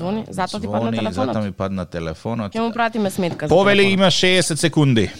Звони? 0.00 0.24
Затоа 0.32 0.60
ти 0.60 0.66
падна 0.66 0.92
телефонот? 0.96 1.34
Затоа 1.34 1.44
ми 1.44 1.52
падна 1.52 1.84
телефонот. 1.84 2.56
Ќе 2.56 2.64
му 2.64 2.72
пратиме 2.72 3.10
сметка 3.10 3.48
Повели 3.52 3.84
има 3.92 4.08
60 4.08 4.54
секунди. 4.54 5.10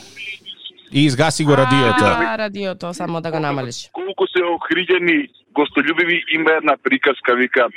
И 0.93 1.05
изгаси 1.05 1.45
го 1.45 1.57
радиото. 1.57 2.05
А, 2.05 2.39
радиото, 2.39 2.95
само 2.95 3.21
да 3.21 3.31
го 3.31 3.41
намалиш. 3.41 3.91
колку 3.93 4.25
се 4.27 4.41
охриđeni 4.45 5.29
гостолюбиви 5.55 6.25
има 6.35 6.51
една 6.51 6.77
приказка 6.83 7.37
вика 7.37 7.69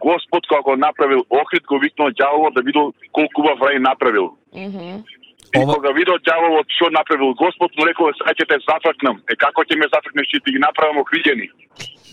Господ 0.00 0.42
кога 0.46 0.62
го 0.62 0.76
направил 0.78 1.20
Охрид 1.30 1.64
го 1.64 1.78
викнал 1.78 2.08
ѓаволот 2.10 2.54
да 2.54 2.62
видел 2.62 2.84
колку 3.12 3.40
убав 3.40 3.58
рај 3.60 3.78
направил. 3.80 4.26
Мгм. 4.56 5.04
И 5.50 5.58
Ова- 5.58 5.74
кога 5.74 5.90
видел 5.92 6.14
ѓаволот 6.20 6.66
што 6.70 6.90
направил 6.90 7.34
Господ 7.34 7.70
му 7.76 7.82
рекол 7.84 8.10
сега 8.12 8.32
ќе 8.32 8.44
те 8.48 8.56
зафркнам. 8.64 9.16
Е 9.26 9.36
како 9.36 9.60
ќе 9.62 9.74
ме 9.76 9.86
зафркнеш 9.88 10.26
ќе 10.28 10.40
ти 10.40 10.50
ги 10.50 10.60
направам 10.60 10.96
охриđeni. 10.98 11.46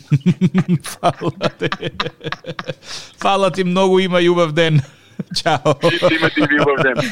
Фала 0.92 1.32
ти. 1.52 1.70
Фала 3.18 3.52
ти 3.52 3.64
многу, 3.64 4.00
има 4.00 4.22
и 4.22 4.30
убав 4.30 4.52
ден. 4.54 4.80
Чао. 5.38 5.74
И 5.84 6.16
имате 6.16 6.40
и 6.40 6.46
ви 6.46 6.58
убав 6.62 6.80
ден. 6.80 6.98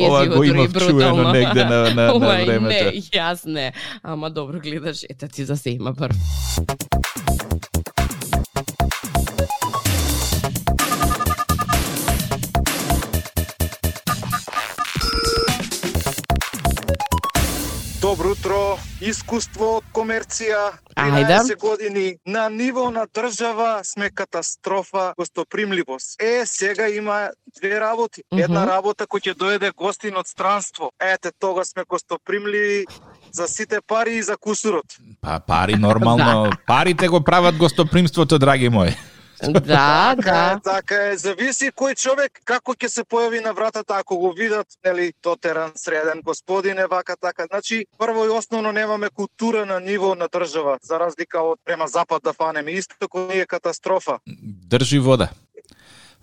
Ова 0.00 0.26
го 0.28 0.44
имав 0.44 0.72
чуено 0.72 0.94
брутално. 0.94 1.32
негде 1.32 1.64
на- 1.64 1.80
на- 1.84 1.94
на 1.96 2.14
Ова 2.14 2.42
и 2.42 2.44
времето. 2.44 2.84
Не, 2.84 2.92
јас 2.92 3.46
не. 3.46 3.72
Ама 4.02 4.30
добро 4.30 4.58
гледаш, 4.60 5.04
ета 5.04 5.28
ти 5.28 5.44
за 5.44 5.56
се 5.56 5.70
има 5.70 5.94
прв. 5.94 6.16
Добро 18.06 18.36
утро, 18.36 18.58
искуство, 19.02 19.80
комерција, 19.90 20.76
Ајде. 20.94 21.24
13 21.26 21.56
години. 21.58 22.04
На 22.26 22.44
ниво 22.48 22.84
на 22.94 23.02
држава 23.10 23.80
сме 23.84 24.10
катастрофа, 24.10 25.14
гостопримливост. 25.18 26.22
Е, 26.22 26.46
сега 26.46 26.88
има 26.88 27.28
две 27.58 27.80
работи. 27.80 28.22
Една 28.30 28.62
работа 28.66 29.08
кој 29.10 29.26
ќе 29.26 29.34
дојде 29.34 29.72
гостин 29.74 30.14
од 30.22 30.30
странство. 30.30 30.92
Ете, 31.02 31.32
тога 31.34 31.64
сме 31.64 31.82
гостопримливи 31.82 32.86
за 33.32 33.48
сите 33.48 33.82
пари 33.82 34.14
и 34.16 34.22
за 34.22 34.36
кусурот. 34.36 34.86
Па 35.20 35.40
пари 35.40 35.74
нормално. 35.74 36.52
Парите 36.66 37.08
го 37.08 37.24
прават 37.24 37.56
гостопримството, 37.56 38.38
драги 38.38 38.68
мои. 38.68 38.94
Да, 39.42 40.14
Така 40.16 40.22
да. 40.22 40.60
така 40.64 40.94
е. 40.94 41.16
Зависи 41.16 41.70
кој 41.70 41.94
човек 41.96 42.40
како 42.44 42.74
ќе 42.74 42.88
се 42.88 43.04
појави 43.04 43.42
на 43.44 43.52
вратата 43.52 43.96
ако 43.98 44.16
го 44.16 44.32
видат, 44.32 44.66
нели, 44.84 45.12
тотеран 45.20 45.72
среден 45.74 46.22
господин 46.24 46.78
е 46.78 46.86
вака 46.86 47.16
така. 47.20 47.46
Значи, 47.46 47.86
прво 47.98 48.24
и 48.24 48.28
основно 48.28 48.72
немаме 48.72 49.08
култура 49.08 49.66
на 49.66 49.80
ниво 49.80 50.14
на 50.14 50.28
држава, 50.28 50.78
за 50.82 51.00
разлика 51.00 51.42
од 51.42 51.60
према 51.64 51.88
запад 51.88 52.22
да 52.22 52.32
фанеме. 52.32 52.70
Исто 52.70 53.08
не 53.14 53.40
е 53.40 53.46
катастрофа. 53.46 54.18
Држи 54.68 54.98
вода. 54.98 55.28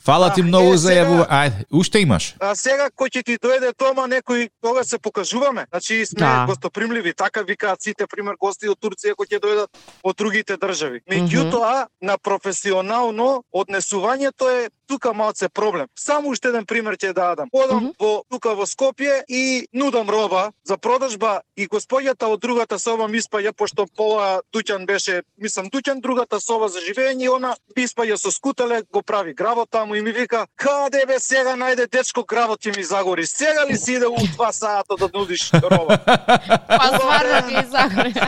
Фала 0.05 0.33
ти 0.33 0.41
многу 0.43 0.75
за 0.75 0.87
сега- 0.89 1.01
јавува. 1.01 1.25
Ајде, 1.29 1.65
уште 1.71 1.99
имаш. 1.99 2.35
А 2.39 2.55
сега 2.55 2.89
кој 2.91 3.09
ќе 3.09 3.23
ти 3.23 3.37
дојде 3.37 3.73
тома 3.73 4.07
некој 4.07 4.49
кога 4.61 4.83
се 4.83 4.97
покажуваме. 4.97 5.65
Значи 5.69 6.05
сме 6.05 6.19
Да. 6.19 6.45
гостопримливи, 6.45 7.13
така 7.13 7.41
викаат 7.41 7.81
сите 7.81 8.07
пример 8.07 8.35
гости 8.35 8.67
од 8.67 8.77
Турција 8.79 9.15
кои 9.15 9.27
ќе 9.27 9.39
дојдат 9.39 9.67
од 10.03 10.15
другите 10.15 10.57
држави. 10.57 10.99
Меѓутоа 11.09 11.87
на 12.01 12.17
професионално 12.17 13.43
однесувањето 13.53 14.49
е 14.57 14.69
тука 14.87 15.13
малце 15.13 15.49
проблем. 15.49 15.87
Само 15.95 16.29
уште 16.29 16.47
еден 16.47 16.65
пример 16.65 16.95
ќе 16.95 17.13
дадам. 17.13 17.47
Одам 17.53 17.77
Мгм. 17.77 17.91
во 17.99 18.23
тука 18.29 18.55
во 18.55 18.65
Скопје 18.65 19.23
и 19.27 19.67
нудам 19.73 20.09
роба 20.09 20.51
за 20.63 20.77
продажба 20.77 21.41
и 21.57 21.67
господјата 21.67 22.23
од 22.25 22.39
другата 22.39 22.79
соба 22.79 23.07
ми 23.07 23.17
испаѓа 23.17 23.53
пошто 23.53 23.87
пола 23.95 24.41
дуќан 24.53 24.85
беше, 24.85 25.23
мислам 25.37 25.69
дуќан 25.69 26.01
другата 26.01 26.39
соба 26.39 26.67
за 26.67 26.79
живење 26.79 27.23
и 27.23 27.29
она 27.29 27.55
ми 27.77 27.83
испаѓа 27.83 28.17
со 28.17 28.31
скутеле, 28.31 28.81
го 28.91 29.01
прави 29.01 29.33
гравот 29.33 29.69
таму 29.69 29.92
и 29.95 30.01
ми 30.01 30.11
вика: 30.11 30.45
"Каде 30.55 31.03
бе 31.07 31.19
сега 31.19 31.55
најде 31.55 31.91
дечко 31.91 32.23
гравот 32.23 32.59
ќе 32.59 32.77
ми 32.77 32.83
загори. 32.83 33.25
Сега 33.25 33.65
ли 33.69 33.77
си 33.77 33.93
иде 33.93 34.07
у 34.07 34.15
2 34.17 34.51
сата 34.51 34.95
да 34.99 35.09
нудиш 35.13 35.51
роба?" 35.53 35.97
Па 36.67 36.87
стварно 36.87 37.47
ти 37.49 37.67
загори. 37.69 38.13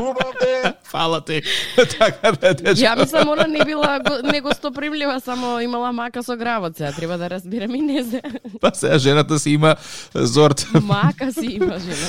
Убав 0.00 0.32
ден. 0.40 0.74
Фала 0.84 1.20
ти. 1.20 1.42
така 1.98 2.32
да 2.32 2.54
дечко. 2.54 2.84
Ја 2.84 3.00
мислам 3.00 3.28
она 3.28 3.46
не 3.46 3.64
била 3.64 4.00
го- 4.00 4.28
негостопримлива, 4.28 5.20
само 5.20 5.60
имала 5.60 5.92
мака 5.92 6.22
со 6.22 6.36
гравот 6.36 6.76
сега, 6.76 6.92
треба 6.92 7.18
да 7.18 7.30
разбирам 7.30 7.74
и 7.74 7.80
не 7.80 8.04
се. 8.04 8.22
Па 8.60 8.70
сега 8.74 8.98
жената 8.98 9.38
си 9.38 9.50
има 9.50 9.76
зорт. 10.14 10.66
Мака 10.82 11.32
си 11.32 11.46
има 11.46 11.78
жена. 11.78 12.06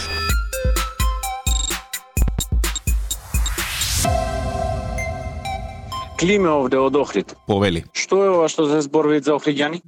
Климе 6.23 6.49
овде 6.49 6.79
од 6.79 6.95
Охрид. 6.95 7.35
Повели. 7.47 7.83
Што 7.91 8.23
е 8.23 8.29
ова 8.31 8.47
што 8.47 8.69
се 8.71 8.79
зборуваат 8.85 9.27
за 9.27 9.35
охриѓани? 9.35 9.81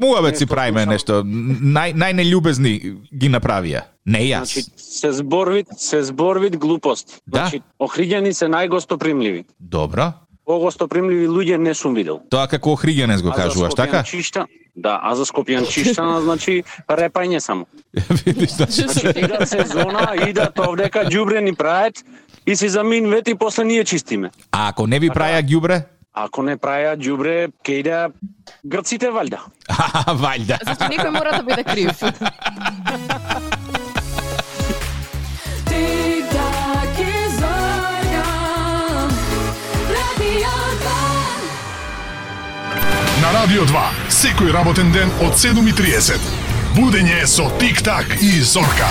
Муабет 0.00 0.38
си 0.40 0.46
правиме 0.48 0.86
нешто. 0.88 1.20
Нај, 1.24 1.92
најнелюбезни 1.96 2.72
ги 3.12 3.28
направија. 3.32 3.86
Не 4.08 4.22
јас. 4.24 4.52
Значи, 4.52 4.64
се 4.76 5.12
зборвит, 5.12 5.72
се 5.76 6.02
зборвит 6.04 6.56
глупост. 6.56 7.20
Да. 7.26 7.44
Значи, 7.44 7.62
охриѓани 7.80 8.32
се 8.32 8.48
најгостопримливи. 8.48 9.44
Добро. 9.60 10.12
Погостопримливи 10.46 11.28
луѓе 11.28 11.56
не 11.56 11.74
сум 11.74 11.96
видел. 11.96 12.20
Тоа 12.30 12.46
како 12.48 12.76
охриѓанец 12.76 13.20
го 13.24 13.32
кажуваш, 13.34 13.74
така? 13.74 14.04
Скопјанчишта, 14.04 14.46
да, 14.76 15.00
а 15.02 15.14
за 15.16 15.24
Скопјанчиштана, 15.26 16.20
значи, 16.26 16.62
репање 16.88 17.40
само. 17.40 17.66
Видиш, 18.24 18.56
значи, 18.60 18.84
Значи, 18.86 19.18
идат 19.24 19.48
сезона, 19.48 20.12
идат 20.28 20.58
овдека, 20.58 21.04
ѓубре 21.10 21.40
ни 21.40 21.54
прават, 21.56 22.04
и 22.46 22.56
си 22.56 22.68
заминвет 22.68 23.28
и 23.28 23.34
после 23.34 23.64
ние 23.64 23.84
чистиме. 23.84 24.30
а 24.52 24.68
ако 24.68 24.86
не 24.86 24.98
ви 24.98 25.10
праја 25.10 25.42
ѓубре? 25.42 25.82
Ако 26.14 26.42
не 26.42 26.56
праја 26.56 26.96
ѓубре, 26.96 27.52
ке 27.62 27.72
иде 27.80 28.08
грците 28.64 29.06
валјда. 29.10 29.38
А, 29.68 30.14
вајда. 30.14 30.56
Значи 30.64 30.96
некој 30.96 31.10
мора 31.10 31.32
да 31.36 31.42
биде 31.42 31.64
крив. 31.64 32.00
2 32.06 32.06
На 43.22 43.32
Радио 43.32 43.64
2, 43.64 43.82
секој 44.12 44.52
работен 44.54 44.92
ден 44.92 45.10
од 45.24 45.34
7.30. 45.34 46.20
Будење 46.76 47.24
со 47.26 47.48
Тик-так 47.58 48.18
и 48.22 48.38
Зорка. 48.44 48.90